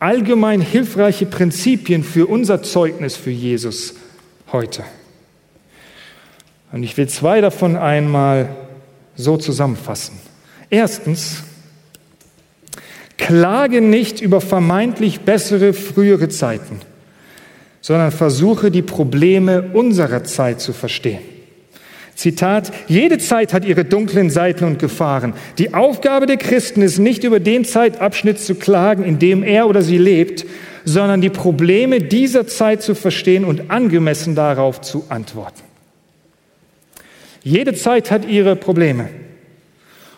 allgemein 0.00 0.60
hilfreiche 0.60 1.24
Prinzipien 1.24 2.04
für 2.04 2.26
unser 2.26 2.62
Zeugnis 2.62 3.16
für 3.16 3.30
Jesus 3.30 3.94
heute. 4.52 4.84
Und 6.72 6.82
ich 6.82 6.94
will 6.98 7.08
zwei 7.08 7.40
davon 7.40 7.76
einmal 7.76 8.48
so 9.16 9.36
zusammenfassen. 9.36 10.18
Erstens, 10.70 11.42
klage 13.16 13.80
nicht 13.80 14.20
über 14.20 14.40
vermeintlich 14.40 15.20
bessere 15.20 15.72
frühere 15.72 16.28
Zeiten, 16.28 16.80
sondern 17.80 18.12
versuche 18.12 18.70
die 18.70 18.82
Probleme 18.82 19.70
unserer 19.72 20.24
Zeit 20.24 20.60
zu 20.60 20.72
verstehen. 20.72 21.20
Zitat, 22.14 22.72
jede 22.86 23.18
Zeit 23.18 23.52
hat 23.52 23.64
ihre 23.64 23.84
dunklen 23.84 24.30
Seiten 24.30 24.64
und 24.64 24.78
Gefahren. 24.78 25.34
Die 25.58 25.74
Aufgabe 25.74 26.26
der 26.26 26.36
Christen 26.36 26.80
ist 26.82 26.98
nicht 26.98 27.24
über 27.24 27.40
den 27.40 27.64
Zeitabschnitt 27.64 28.38
zu 28.38 28.54
klagen, 28.54 29.04
in 29.04 29.18
dem 29.18 29.42
er 29.42 29.68
oder 29.68 29.82
sie 29.82 29.98
lebt, 29.98 30.46
sondern 30.84 31.20
die 31.20 31.30
Probleme 31.30 32.00
dieser 32.00 32.46
Zeit 32.46 32.82
zu 32.82 32.94
verstehen 32.94 33.44
und 33.44 33.70
angemessen 33.70 34.34
darauf 34.34 34.80
zu 34.80 35.04
antworten. 35.08 35.62
Jede 37.44 37.74
Zeit 37.74 38.10
hat 38.10 38.24
ihre 38.24 38.56
Probleme 38.56 39.08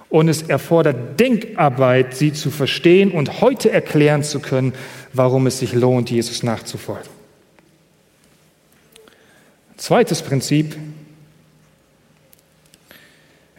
und 0.09 0.29
es 0.29 0.43
erfordert 0.43 1.21
Denkarbeit, 1.21 2.17
sie 2.17 2.33
zu 2.33 2.51
verstehen 2.51 3.11
und 3.11 3.43
heute 3.43 3.71
erklären 3.71 4.23
zu 4.23 4.41
können, 4.41 4.73
warum 5.12 5.47
es 5.47 5.59
sich 5.59 5.75
lohnt, 5.75 6.11
Jesus 6.11 6.43
nachzufolgen. 6.43 7.11
Zweites 9.77 10.23
Prinzip, 10.23 10.77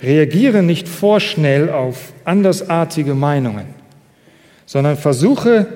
Reagiere 0.02 0.62
nicht 0.62 0.88
vorschnell 0.88 1.72
auf 1.72 2.14
andersartige 2.24 3.16
Meinungen, 3.16 3.66
sondern 4.66 4.96
versuche, 4.96 5.68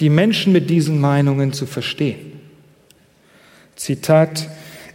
die 0.00 0.10
Menschen 0.10 0.52
mit 0.52 0.68
diesen 0.68 1.00
Meinungen 1.00 1.52
zu 1.52 1.66
verstehen. 1.66 2.40
Zitat, 3.76 4.48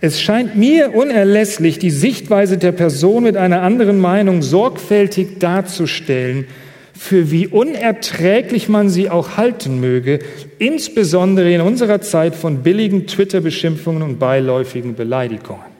es 0.03 0.21
scheint 0.21 0.57
mir 0.57 0.93
unerlässlich, 0.93 1.79
die 1.79 1.89
Sichtweise 1.89 2.57
der 2.57 2.73
Person 2.73 3.23
mit 3.23 3.37
einer 3.37 3.61
anderen 3.61 4.01
Meinung 4.01 4.41
sorgfältig 4.41 5.39
darzustellen, 5.39 6.45
für 6.93 7.31
wie 7.31 7.47
unerträglich 7.47 8.67
man 8.67 8.89
sie 8.89 9.09
auch 9.09 9.37
halten 9.37 9.79
möge, 9.79 10.19
insbesondere 10.59 11.53
in 11.53 11.61
unserer 11.61 12.01
Zeit 12.01 12.35
von 12.35 12.63
billigen 12.63 13.07
Twitter-Beschimpfungen 13.07 14.03
und 14.03 14.19
beiläufigen 14.19 14.93
Beleidigungen. 14.95 15.71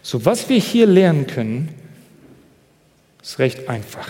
So, 0.00 0.24
was 0.24 0.48
wir 0.48 0.58
hier 0.58 0.86
lernen 0.86 1.26
können, 1.26 1.68
ist 3.22 3.38
recht 3.38 3.68
einfach. 3.68 4.08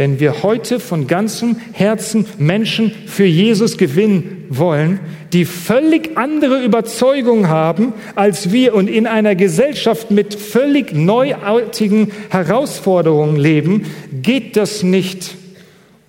Wenn 0.00 0.18
wir 0.18 0.42
heute 0.42 0.80
von 0.80 1.06
ganzem 1.06 1.56
Herzen 1.72 2.24
Menschen 2.38 2.90
für 3.04 3.26
Jesus 3.26 3.76
gewinnen 3.76 4.46
wollen, 4.48 4.98
die 5.34 5.44
völlig 5.44 6.16
andere 6.16 6.64
Überzeugungen 6.64 7.48
haben 7.48 7.92
als 8.14 8.50
wir 8.50 8.74
und 8.74 8.88
in 8.88 9.06
einer 9.06 9.34
Gesellschaft 9.34 10.10
mit 10.10 10.34
völlig 10.34 10.94
neuartigen 10.94 12.12
Herausforderungen 12.30 13.36
leben, 13.36 13.90
geht 14.22 14.56
das 14.56 14.82
nicht, 14.82 15.36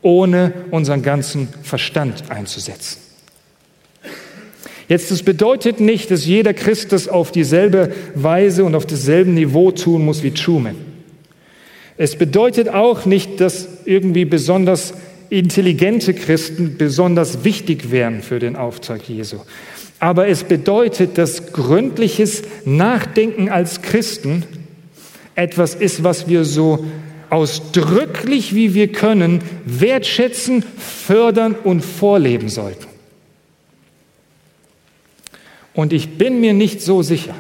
ohne 0.01 0.53
unseren 0.71 1.01
ganzen 1.01 1.49
Verstand 1.61 2.23
einzusetzen. 2.29 2.97
Jetzt, 4.87 5.11
das 5.11 5.21
bedeutet 5.21 5.81
nicht, 5.81 6.11
dass 6.11 6.25
jeder 6.25 6.53
Christ 6.53 6.93
das 6.93 7.09
auf 7.09 7.33
dieselbe 7.33 7.91
Weise 8.15 8.63
und 8.63 8.73
auf 8.73 8.85
dasselbe 8.85 9.31
Niveau 9.31 9.71
tun 9.71 10.05
muss 10.05 10.23
wie 10.23 10.31
Truman. 10.31 10.77
Es 11.97 12.15
bedeutet 12.15 12.69
auch 12.69 13.05
nicht, 13.05 13.41
dass 13.41 13.67
irgendwie 13.85 14.25
besonders 14.25 14.93
intelligente 15.29 16.13
Christen 16.13 16.75
besonders 16.77 17.43
wichtig 17.43 17.89
wären 17.89 18.21
für 18.21 18.39
den 18.39 18.55
Auftrag 18.55 19.07
Jesu. 19.07 19.37
Aber 19.99 20.27
es 20.27 20.43
bedeutet, 20.43 21.17
dass 21.17 21.53
gründliches 21.53 22.43
Nachdenken 22.65 23.49
als 23.49 23.81
Christen 23.81 24.43
etwas 25.35 25.75
ist, 25.75 26.03
was 26.03 26.27
wir 26.27 26.43
so 26.43 26.85
ausdrücklich 27.29 28.53
wie 28.53 28.73
wir 28.73 28.91
können 28.91 29.41
wertschätzen, 29.65 30.63
fördern 30.77 31.55
und 31.55 31.81
vorleben 31.81 32.49
sollten. 32.49 32.87
Und 35.73 35.93
ich 35.93 36.17
bin 36.17 36.41
mir 36.41 36.53
nicht 36.53 36.81
so 36.81 37.01
sicher, 37.01 37.35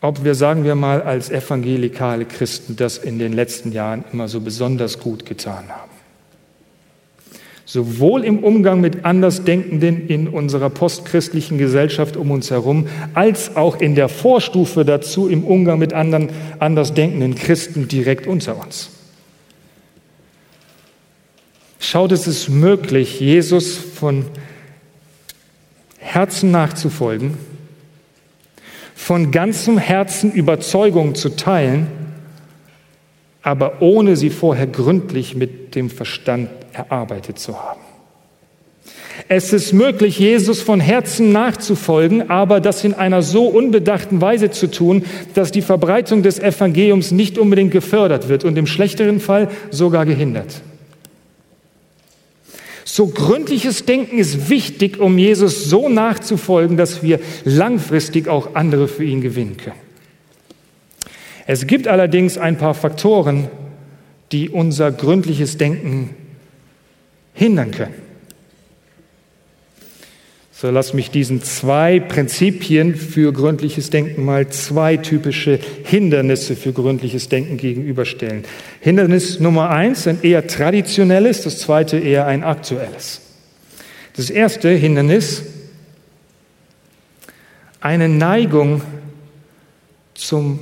ob 0.00 0.24
wir, 0.24 0.34
sagen 0.34 0.64
wir 0.64 0.74
mal, 0.74 1.02
als 1.02 1.30
evangelikale 1.30 2.24
Christen 2.24 2.76
das 2.76 2.98
in 2.98 3.18
den 3.18 3.32
letzten 3.32 3.72
Jahren 3.72 4.04
immer 4.12 4.28
so 4.28 4.40
besonders 4.40 4.98
gut 4.98 5.26
getan 5.26 5.68
haben. 5.68 5.90
Sowohl 7.66 8.24
im 8.24 8.42
Umgang 8.42 8.80
mit 8.80 9.04
Andersdenkenden 9.04 10.08
in 10.08 10.26
unserer 10.26 10.70
postchristlichen 10.70 11.56
Gesellschaft 11.56 12.16
um 12.16 12.30
uns 12.32 12.50
herum, 12.50 12.88
als 13.14 13.54
auch 13.56 13.80
in 13.80 13.94
der 13.94 14.08
Vorstufe 14.08 14.84
dazu 14.84 15.28
im 15.28 15.44
Umgang 15.44 15.78
mit 15.78 15.92
anderen 15.92 16.30
andersdenkenden 16.58 17.36
Christen 17.36 17.86
direkt 17.86 18.26
unter 18.26 18.60
uns. 18.60 18.90
Schaut, 21.78 22.10
es 22.10 22.26
ist 22.26 22.48
möglich, 22.48 23.20
Jesus 23.20 23.76
von 23.76 24.24
Herzen 25.98 26.50
nachzufolgen, 26.50 27.34
von 29.10 29.32
ganzem 29.32 29.76
Herzen 29.76 30.30
Überzeugungen 30.30 31.16
zu 31.16 31.30
teilen, 31.30 31.88
aber 33.42 33.82
ohne 33.82 34.14
sie 34.14 34.30
vorher 34.30 34.68
gründlich 34.68 35.34
mit 35.34 35.74
dem 35.74 35.90
Verstand 35.90 36.48
erarbeitet 36.72 37.36
zu 37.36 37.60
haben. 37.60 37.80
Es 39.26 39.52
ist 39.52 39.72
möglich, 39.72 40.20
Jesus 40.20 40.62
von 40.62 40.78
Herzen 40.78 41.32
nachzufolgen, 41.32 42.30
aber 42.30 42.60
das 42.60 42.84
in 42.84 42.94
einer 42.94 43.22
so 43.22 43.48
unbedachten 43.48 44.20
Weise 44.20 44.52
zu 44.52 44.70
tun, 44.70 45.04
dass 45.34 45.50
die 45.50 45.62
Verbreitung 45.62 46.22
des 46.22 46.38
Evangeliums 46.38 47.10
nicht 47.10 47.36
unbedingt 47.36 47.72
gefördert 47.72 48.28
wird 48.28 48.44
und 48.44 48.56
im 48.56 48.68
schlechteren 48.68 49.18
Fall 49.18 49.48
sogar 49.72 50.06
gehindert. 50.06 50.62
So 52.92 53.06
gründliches 53.06 53.84
Denken 53.84 54.18
ist 54.18 54.50
wichtig, 54.50 54.98
um 54.98 55.16
Jesus 55.16 55.66
so 55.66 55.88
nachzufolgen, 55.88 56.76
dass 56.76 57.04
wir 57.04 57.20
langfristig 57.44 58.26
auch 58.26 58.56
andere 58.56 58.88
für 58.88 59.04
ihn 59.04 59.20
gewinnen 59.20 59.56
können. 59.56 59.76
Es 61.46 61.68
gibt 61.68 61.86
allerdings 61.86 62.36
ein 62.36 62.58
paar 62.58 62.74
Faktoren, 62.74 63.48
die 64.32 64.50
unser 64.50 64.90
gründliches 64.90 65.56
Denken 65.56 66.16
hindern 67.32 67.70
können. 67.70 68.09
So 70.60 70.70
lass 70.70 70.92
mich 70.92 71.10
diesen 71.10 71.42
zwei 71.42 72.00
Prinzipien 72.00 72.94
für 72.94 73.32
gründliches 73.32 73.88
Denken 73.88 74.26
mal 74.26 74.50
zwei 74.50 74.98
typische 74.98 75.58
Hindernisse 75.84 76.54
für 76.54 76.74
gründliches 76.74 77.30
Denken 77.30 77.56
gegenüberstellen. 77.56 78.44
Hindernis 78.78 79.40
Nummer 79.40 79.70
eins, 79.70 80.06
ein 80.06 80.18
eher 80.20 80.46
traditionelles, 80.46 81.44
das 81.44 81.60
zweite 81.60 81.96
eher 81.96 82.26
ein 82.26 82.44
aktuelles. 82.44 83.22
Das 84.16 84.28
erste 84.28 84.68
Hindernis, 84.68 85.44
eine 87.80 88.10
Neigung 88.10 88.82
zum 90.12 90.58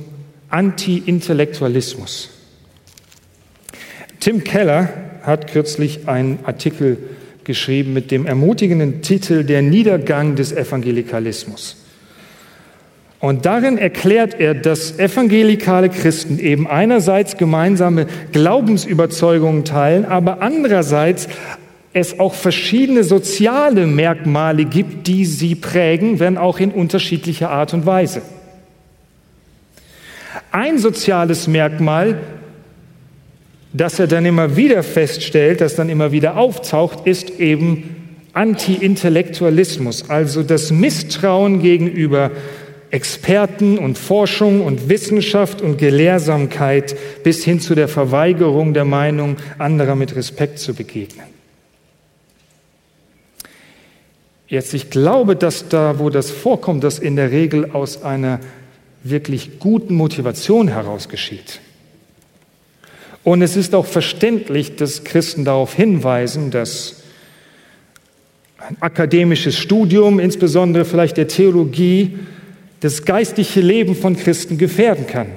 Anti-Intellektualismus. 0.47 2.29
Tim 4.21 4.45
Keller 4.45 4.93
hat 5.23 5.51
kürzlich 5.51 6.07
einen 6.07 6.39
Artikel 6.45 6.99
geschrieben 7.49 7.93
mit 7.93 8.11
dem 8.11 8.27
ermutigenden 8.27 9.01
Titel 9.01 9.43
Der 9.43 9.63
Niedergang 9.63 10.35
des 10.35 10.51
Evangelikalismus. 10.51 11.77
Und 13.19 13.47
darin 13.47 13.79
erklärt 13.79 14.39
er, 14.39 14.53
dass 14.53 14.99
evangelikale 14.99 15.89
Christen 15.89 16.37
eben 16.37 16.67
einerseits 16.67 17.37
gemeinsame 17.37 18.05
Glaubensüberzeugungen 18.31 19.65
teilen, 19.65 20.05
aber 20.05 20.43
andererseits 20.43 21.27
es 21.91 22.19
auch 22.19 22.35
verschiedene 22.35 23.03
soziale 23.03 23.87
Merkmale 23.87 24.65
gibt, 24.65 25.07
die 25.07 25.25
sie 25.25 25.55
prägen, 25.55 26.19
wenn 26.19 26.37
auch 26.37 26.59
in 26.59 26.69
unterschiedlicher 26.69 27.49
Art 27.49 27.73
und 27.73 27.87
Weise. 27.87 28.21
Ein 30.51 30.77
soziales 30.77 31.47
Merkmal 31.47 32.19
dass 33.73 33.99
er 33.99 34.07
dann 34.07 34.25
immer 34.25 34.55
wieder 34.55 34.83
feststellt, 34.83 35.61
dass 35.61 35.75
dann 35.75 35.89
immer 35.89 36.11
wieder 36.11 36.37
auftaucht, 36.37 37.05
ist 37.05 37.39
eben 37.39 37.95
Anti-Intellektualismus, 38.33 40.09
also 40.09 40.43
das 40.43 40.71
Misstrauen 40.71 41.61
gegenüber 41.61 42.31
Experten 42.91 43.77
und 43.77 43.97
Forschung 43.97 44.61
und 44.61 44.89
Wissenschaft 44.89 45.61
und 45.61 45.77
Gelehrsamkeit 45.77 46.95
bis 47.23 47.43
hin 47.43 47.59
zu 47.59 47.75
der 47.75 47.87
Verweigerung 47.87 48.73
der 48.73 48.85
Meinung 48.85 49.37
anderer 49.59 49.95
mit 49.95 50.15
Respekt 50.15 50.59
zu 50.59 50.73
begegnen. 50.73 51.25
Jetzt, 54.47 54.73
ich 54.73 54.89
glaube, 54.89 55.35
dass 55.35 55.69
da, 55.69 55.99
wo 55.99 56.09
das 56.09 56.31
vorkommt, 56.31 56.83
das 56.83 56.97
in 56.97 57.15
der 57.15 57.29
Regel 57.29 57.69
aus 57.71 58.01
einer 58.01 58.39
wirklich 59.03 59.59
guten 59.59 59.93
Motivation 59.93 60.67
heraus 60.67 61.07
geschieht. 61.07 61.61
Und 63.23 63.41
es 63.41 63.55
ist 63.55 63.75
auch 63.75 63.85
verständlich, 63.85 64.75
dass 64.75 65.03
Christen 65.03 65.45
darauf 65.45 65.73
hinweisen, 65.73 66.51
dass 66.51 67.03
ein 68.57 68.77
akademisches 68.79 69.57
Studium, 69.57 70.19
insbesondere 70.19 70.85
vielleicht 70.85 71.17
der 71.17 71.27
Theologie, 71.27 72.19
das 72.79 73.03
geistliche 73.03 73.61
Leben 73.61 73.95
von 73.95 74.15
Christen 74.15 74.57
gefährden 74.57 75.07
kann. 75.07 75.27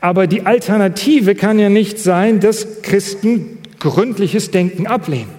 Aber 0.00 0.26
die 0.26 0.46
Alternative 0.46 1.34
kann 1.34 1.58
ja 1.58 1.68
nicht 1.68 1.98
sein, 1.98 2.40
dass 2.40 2.82
Christen 2.82 3.58
gründliches 3.80 4.50
Denken 4.50 4.86
ablehnen. 4.86 5.37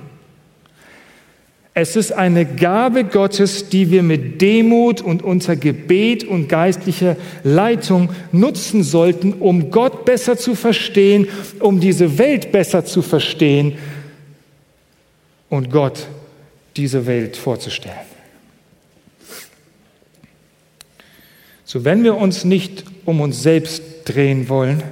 Es 1.82 1.96
ist 1.96 2.12
eine 2.12 2.46
Gabe 2.46 3.06
Gottes, 3.06 3.70
die 3.70 3.90
wir 3.90 4.04
mit 4.04 4.42
Demut 4.42 5.00
und 5.00 5.24
unter 5.24 5.56
Gebet 5.56 6.26
und 6.26 6.50
geistlicher 6.50 7.16
Leitung 7.46 8.10
nutzen 8.34 8.84
sollten, 8.84 9.32
um 9.32 9.72
Gott 9.72 10.04
besser 10.04 10.36
zu 10.36 10.56
verstehen, 10.56 11.30
um 11.62 11.80
diese 11.80 12.18
Welt 12.18 12.52
besser 12.52 12.84
zu 12.84 13.02
verstehen 13.02 13.78
und 15.48 15.72
Gott 15.72 16.06
diese 16.76 17.06
Welt 17.06 17.38
vorzustellen. 17.38 17.96
So, 21.64 21.86
wenn 21.86 22.04
wir 22.04 22.18
uns 22.18 22.44
nicht 22.44 22.84
um 23.06 23.22
uns 23.22 23.42
selbst 23.42 23.82
drehen 24.04 24.50
wollen, 24.50 24.84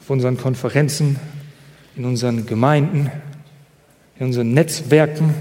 auf 0.00 0.08
unseren 0.08 0.38
Konferenzen, 0.38 1.18
in 1.96 2.06
unseren 2.06 2.46
Gemeinden, 2.46 3.10
in 4.18 4.26
unseren 4.26 4.52
Netzwerken, 4.54 5.34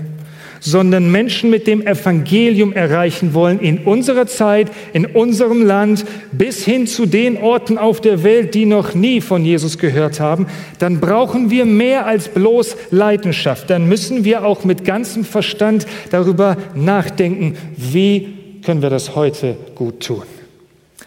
sondern 0.59 1.11
Menschen 1.11 1.49
mit 1.49 1.67
dem 1.67 1.85
Evangelium 1.85 2.71
erreichen 2.73 3.33
wollen 3.33 3.59
in 3.59 3.79
unserer 3.79 4.27
Zeit, 4.27 4.71
in 4.93 5.05
unserem 5.05 5.65
Land, 5.65 6.05
bis 6.31 6.63
hin 6.63 6.87
zu 6.87 7.05
den 7.05 7.37
Orten 7.37 7.77
auf 7.77 7.99
der 7.99 8.23
Welt, 8.23 8.55
die 8.55 8.65
noch 8.65 8.93
nie 8.93 9.19
von 9.19 9.43
Jesus 9.43 9.77
gehört 9.77 10.19
haben, 10.19 10.47
dann 10.79 10.99
brauchen 10.99 11.49
wir 11.49 11.65
mehr 11.65 12.05
als 12.05 12.29
bloß 12.29 12.77
Leidenschaft. 12.91 13.69
Dann 13.69 13.89
müssen 13.89 14.23
wir 14.23 14.45
auch 14.45 14.63
mit 14.63 14.85
ganzem 14.85 15.25
Verstand 15.25 15.85
darüber 16.11 16.57
nachdenken, 16.75 17.57
wie 17.75 18.33
können 18.65 18.81
wir 18.81 18.89
das 18.89 19.15
heute 19.15 19.57
gut 19.75 19.99
tun. 19.99 20.23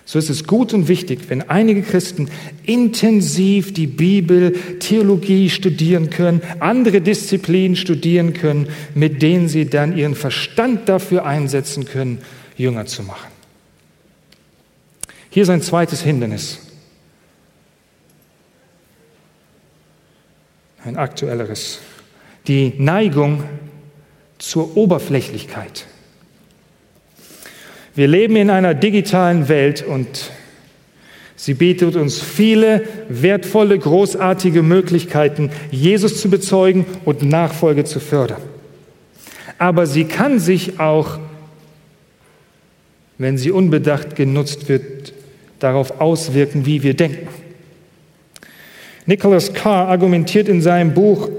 So 0.08 0.20
ist 0.20 0.30
es 0.30 0.46
gut 0.46 0.72
und 0.72 0.86
wichtig, 0.86 1.28
wenn 1.28 1.50
einige 1.50 1.82
Christen 1.82 2.30
intensiv 2.62 3.74
die 3.74 3.88
Bibel, 3.88 4.52
Theologie 4.78 5.50
studieren 5.50 6.10
können, 6.10 6.42
andere 6.60 7.00
Disziplinen 7.00 7.74
studieren 7.74 8.32
können, 8.32 8.68
mit 8.94 9.20
denen 9.20 9.48
sie 9.48 9.68
dann 9.68 9.96
ihren 9.96 10.14
Verstand 10.14 10.88
dafür 10.88 11.26
einsetzen 11.26 11.86
können, 11.86 12.18
Jünger 12.56 12.86
zu 12.86 13.02
machen. 13.02 13.32
Hier 15.28 15.42
ist 15.42 15.50
ein 15.50 15.60
zweites 15.60 16.02
Hindernis. 16.02 16.60
Ein 20.84 20.96
aktuelleres. 20.96 21.80
Die 22.46 22.74
Neigung 22.78 23.42
zur 24.38 24.76
Oberflächlichkeit. 24.76 25.86
Wir 27.96 28.08
leben 28.08 28.36
in 28.36 28.50
einer 28.50 28.74
digitalen 28.74 29.48
Welt 29.48 29.82
und 29.82 30.30
sie 31.34 31.54
bietet 31.54 31.96
uns 31.96 32.20
viele 32.20 32.82
wertvolle, 33.08 33.78
großartige 33.78 34.62
Möglichkeiten, 34.62 35.50
Jesus 35.70 36.20
zu 36.20 36.28
bezeugen 36.28 36.84
und 37.06 37.22
Nachfolge 37.22 37.84
zu 37.84 37.98
fördern. 37.98 38.42
Aber 39.56 39.86
sie 39.86 40.04
kann 40.04 40.38
sich 40.38 40.78
auch, 40.78 41.18
wenn 43.16 43.38
sie 43.38 43.50
unbedacht 43.50 44.14
genutzt 44.14 44.68
wird, 44.68 45.14
darauf 45.58 45.98
auswirken, 45.98 46.66
wie 46.66 46.82
wir 46.82 46.92
denken. 46.92 47.28
Nicholas 49.06 49.54
Carr 49.54 49.88
argumentiert 49.88 50.50
in 50.50 50.60
seinem 50.60 50.92
Buch 50.92 51.30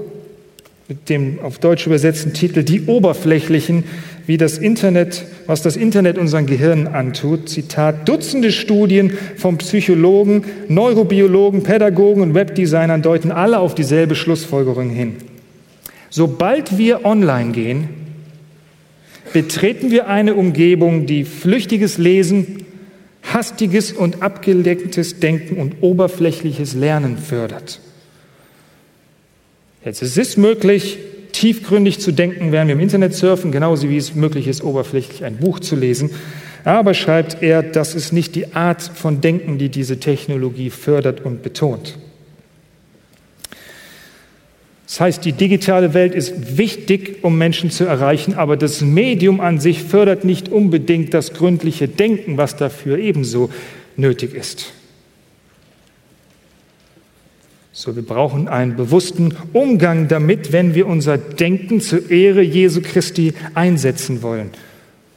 mit 0.88 1.08
dem 1.08 1.38
auf 1.40 1.58
Deutsch 1.58 1.86
übersetzten 1.86 2.32
Titel 2.32 2.64
Die 2.64 2.86
Oberflächlichen 2.86 3.84
wie 4.28 4.36
das 4.36 4.58
Internet, 4.58 5.24
was 5.46 5.62
das 5.62 5.74
Internet 5.74 6.18
unseren 6.18 6.44
Gehirnen 6.44 6.86
antut. 6.86 7.48
Zitat, 7.48 8.06
Dutzende 8.06 8.52
Studien 8.52 9.10
von 9.36 9.56
Psychologen, 9.56 10.44
Neurobiologen, 10.68 11.62
Pädagogen 11.62 12.22
und 12.22 12.34
Webdesignern 12.34 13.00
deuten 13.00 13.32
alle 13.32 13.58
auf 13.58 13.74
dieselbe 13.74 14.14
Schlussfolgerung 14.14 14.90
hin. 14.90 15.16
Sobald 16.10 16.76
wir 16.76 17.06
online 17.06 17.52
gehen, 17.52 17.88
betreten 19.32 19.90
wir 19.90 20.08
eine 20.08 20.34
Umgebung, 20.34 21.06
die 21.06 21.24
flüchtiges 21.24 21.96
Lesen, 21.96 22.66
hastiges 23.22 23.92
und 23.92 24.20
abgelenktes 24.20 25.20
Denken 25.20 25.56
und 25.56 25.76
oberflächliches 25.80 26.74
Lernen 26.74 27.16
fördert. 27.16 27.80
Jetzt 29.86 30.02
es 30.02 30.18
ist 30.18 30.36
möglich, 30.36 30.98
tiefgründig 31.38 32.00
zu 32.00 32.10
denken, 32.10 32.50
während 32.50 32.68
wir 32.68 32.74
im 32.74 32.80
Internet 32.80 33.14
surfen, 33.14 33.52
genauso 33.52 33.88
wie 33.88 33.96
es 33.96 34.16
möglich 34.16 34.48
ist, 34.48 34.64
oberflächlich 34.64 35.24
ein 35.24 35.36
Buch 35.36 35.60
zu 35.60 35.76
lesen. 35.76 36.10
Aber 36.64 36.94
schreibt 36.94 37.42
er, 37.42 37.62
das 37.62 37.94
ist 37.94 38.12
nicht 38.12 38.34
die 38.34 38.54
Art 38.54 38.82
von 38.82 39.20
Denken, 39.20 39.56
die 39.56 39.68
diese 39.68 40.00
Technologie 40.00 40.70
fördert 40.70 41.24
und 41.24 41.42
betont. 41.42 41.96
Das 44.86 45.00
heißt, 45.00 45.24
die 45.24 45.32
digitale 45.32 45.94
Welt 45.94 46.14
ist 46.14 46.58
wichtig, 46.58 47.18
um 47.22 47.38
Menschen 47.38 47.70
zu 47.70 47.84
erreichen, 47.84 48.34
aber 48.34 48.56
das 48.56 48.80
Medium 48.80 49.40
an 49.40 49.60
sich 49.60 49.84
fördert 49.84 50.24
nicht 50.24 50.48
unbedingt 50.48 51.14
das 51.14 51.34
gründliche 51.34 51.86
Denken, 51.86 52.36
was 52.36 52.56
dafür 52.56 52.98
ebenso 52.98 53.50
nötig 53.96 54.34
ist. 54.34 54.72
So, 57.80 57.94
wir 57.94 58.04
brauchen 58.04 58.48
einen 58.48 58.74
bewussten 58.74 59.36
Umgang 59.52 60.08
damit, 60.08 60.50
wenn 60.50 60.74
wir 60.74 60.88
unser 60.88 61.16
Denken 61.16 61.80
zur 61.80 62.10
Ehre 62.10 62.42
Jesu 62.42 62.80
Christi 62.82 63.34
einsetzen 63.54 64.20
wollen. 64.20 64.50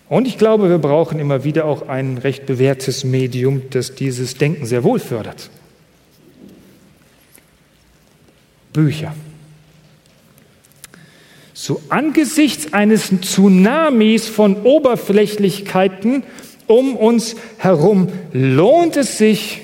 Und 0.09 0.27
ich 0.27 0.37
glaube, 0.37 0.69
wir 0.69 0.77
brauchen 0.77 1.17
immer 1.17 1.43
wieder 1.43 1.65
auch 1.65 1.87
ein 1.87 2.19
recht 2.19 2.45
bewährtes 2.45 3.03
Medium, 3.03 3.63
das 3.71 3.95
dieses 3.95 4.35
Denken 4.35 4.67
sehr 4.67 4.83
wohl 4.83 4.99
fördert. 4.99 5.49
Bücher. 8.73 9.15
So 11.55 11.81
angesichts 11.89 12.73
eines 12.73 13.09
Tsunamis 13.21 14.27
von 14.27 14.61
Oberflächlichkeiten 14.61 16.21
um 16.67 16.95
uns 16.95 17.35
herum 17.57 18.09
lohnt 18.31 18.97
es 18.97 19.17
sich, 19.17 19.60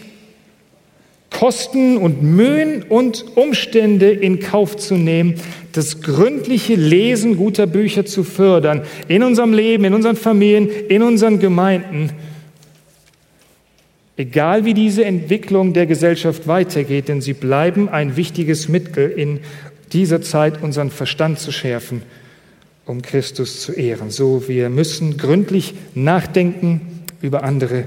Kosten 1.29 1.97
und 1.97 2.23
Mühen 2.23 2.83
und 2.83 3.25
Umstände 3.35 4.09
in 4.09 4.39
Kauf 4.39 4.77
zu 4.77 4.95
nehmen, 4.95 5.35
das 5.71 6.01
gründliche 6.01 6.75
Lesen 6.75 7.37
guter 7.37 7.67
Bücher 7.67 8.05
zu 8.05 8.23
fördern, 8.23 8.81
in 9.07 9.21
unserem 9.21 9.53
Leben, 9.53 9.83
in 9.83 9.93
unseren 9.93 10.15
Familien, 10.15 10.69
in 10.69 11.03
unseren 11.03 11.39
Gemeinden. 11.39 12.11
Egal 14.15 14.65
wie 14.65 14.73
diese 14.73 15.05
Entwicklung 15.05 15.73
der 15.73 15.85
Gesellschaft 15.85 16.47
weitergeht, 16.47 17.07
denn 17.07 17.21
sie 17.21 17.33
bleiben 17.33 17.87
ein 17.87 18.17
wichtiges 18.17 18.67
Mittel 18.67 19.11
in 19.11 19.41
dieser 19.93 20.23
Zeit 20.23 20.63
unseren 20.63 20.89
Verstand 20.89 21.37
zu 21.39 21.51
schärfen, 21.51 22.01
um 22.85 23.03
Christus 23.03 23.61
zu 23.61 23.73
ehren. 23.73 24.09
So, 24.09 24.47
wir 24.47 24.69
müssen 24.69 25.17
gründlich 25.17 25.75
nachdenken 25.93 27.03
über 27.21 27.43
andere, 27.43 27.85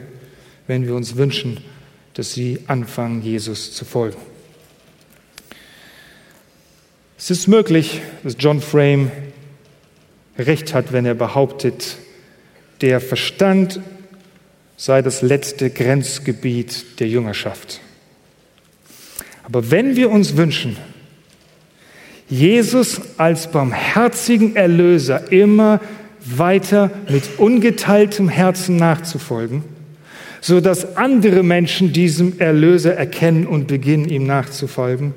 wenn 0.69 0.87
wir 0.87 0.95
uns 0.95 1.17
wünschen, 1.17 1.59
dass 2.15 2.33
sie 2.33 2.61
anfangen, 2.67 3.23
Jesus 3.23 3.73
zu 3.73 3.85
folgen. 3.85 4.19
Es 7.19 7.31
ist 7.31 7.49
möglich, 7.49 8.01
dass 8.23 8.37
John 8.39 8.61
Frame 8.61 9.11
recht 10.39 10.73
hat, 10.73 10.93
wenn 10.93 11.05
er 11.05 11.15
behauptet, 11.15 11.99
der 12.81 13.01
Verstand 13.01 13.81
sei 14.77 15.03
das 15.03 15.21
letzte 15.21 15.69
Grenzgebiet 15.69 17.01
der 17.01 17.09
Jüngerschaft. 17.09 17.81
Aber 19.43 19.71
wenn 19.71 19.97
wir 19.97 20.11
uns 20.11 20.37
wünschen, 20.37 20.77
Jesus 22.31 23.01
als 23.19 23.51
barmherzigen 23.51 24.57
Erlöser 24.57 25.31
immer 25.31 25.81
weiter 26.25 26.91
mit 27.09 27.39
ungeteiltem 27.39 28.29
Herzen 28.29 28.77
nachzufolgen, 28.77 29.65
so 30.41 30.61
dass 30.61 30.97
andere 30.97 31.43
Menschen 31.43 31.93
diesem 31.93 32.39
Erlöser 32.39 32.95
erkennen 32.95 33.47
und 33.47 33.67
beginnen, 33.67 34.09
ihm 34.09 34.27
nachzufolgen, 34.27 35.15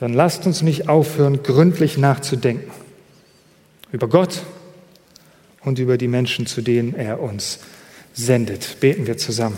dann 0.00 0.12
lasst 0.12 0.46
uns 0.46 0.62
nicht 0.62 0.88
aufhören, 0.88 1.42
gründlich 1.42 1.96
nachzudenken 1.98 2.70
über 3.92 4.08
Gott 4.08 4.42
und 5.64 5.78
über 5.78 5.96
die 5.96 6.08
Menschen, 6.08 6.46
zu 6.46 6.60
denen 6.60 6.94
er 6.94 7.20
uns 7.20 7.60
sendet. 8.12 8.80
Beten 8.80 9.06
wir 9.06 9.16
zusammen. 9.16 9.56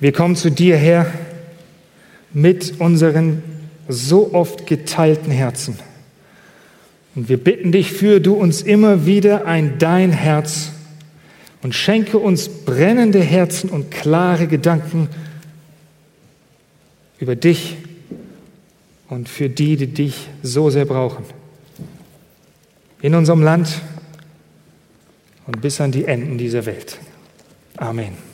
Wir 0.00 0.12
kommen 0.12 0.36
zu 0.36 0.50
dir 0.50 0.76
her, 0.76 1.12
mit 2.32 2.78
unseren 2.78 3.42
so 3.88 4.32
oft 4.34 4.66
geteilten 4.66 5.32
Herzen. 5.32 5.78
Und 7.14 7.28
wir 7.28 7.38
bitten 7.38 7.72
dich, 7.72 7.92
führe 7.92 8.20
du 8.20 8.34
uns 8.34 8.62
immer 8.62 9.06
wieder 9.06 9.46
ein 9.46 9.78
dein 9.78 10.12
Herz 10.12 10.72
und 11.62 11.74
schenke 11.74 12.18
uns 12.18 12.48
brennende 12.48 13.20
Herzen 13.20 13.70
und 13.70 13.90
klare 13.90 14.46
Gedanken 14.46 15.08
über 17.18 17.36
dich 17.36 17.76
und 19.08 19.28
für 19.28 19.48
die, 19.48 19.76
die 19.76 19.88
dich 19.88 20.28
so 20.42 20.70
sehr 20.70 20.84
brauchen. 20.84 21.24
In 23.00 23.14
unserem 23.14 23.42
Land 23.42 23.80
und 25.46 25.60
bis 25.60 25.80
an 25.80 25.92
die 25.92 26.04
Enden 26.04 26.38
dieser 26.38 26.66
Welt. 26.66 26.98
Amen. 27.76 28.27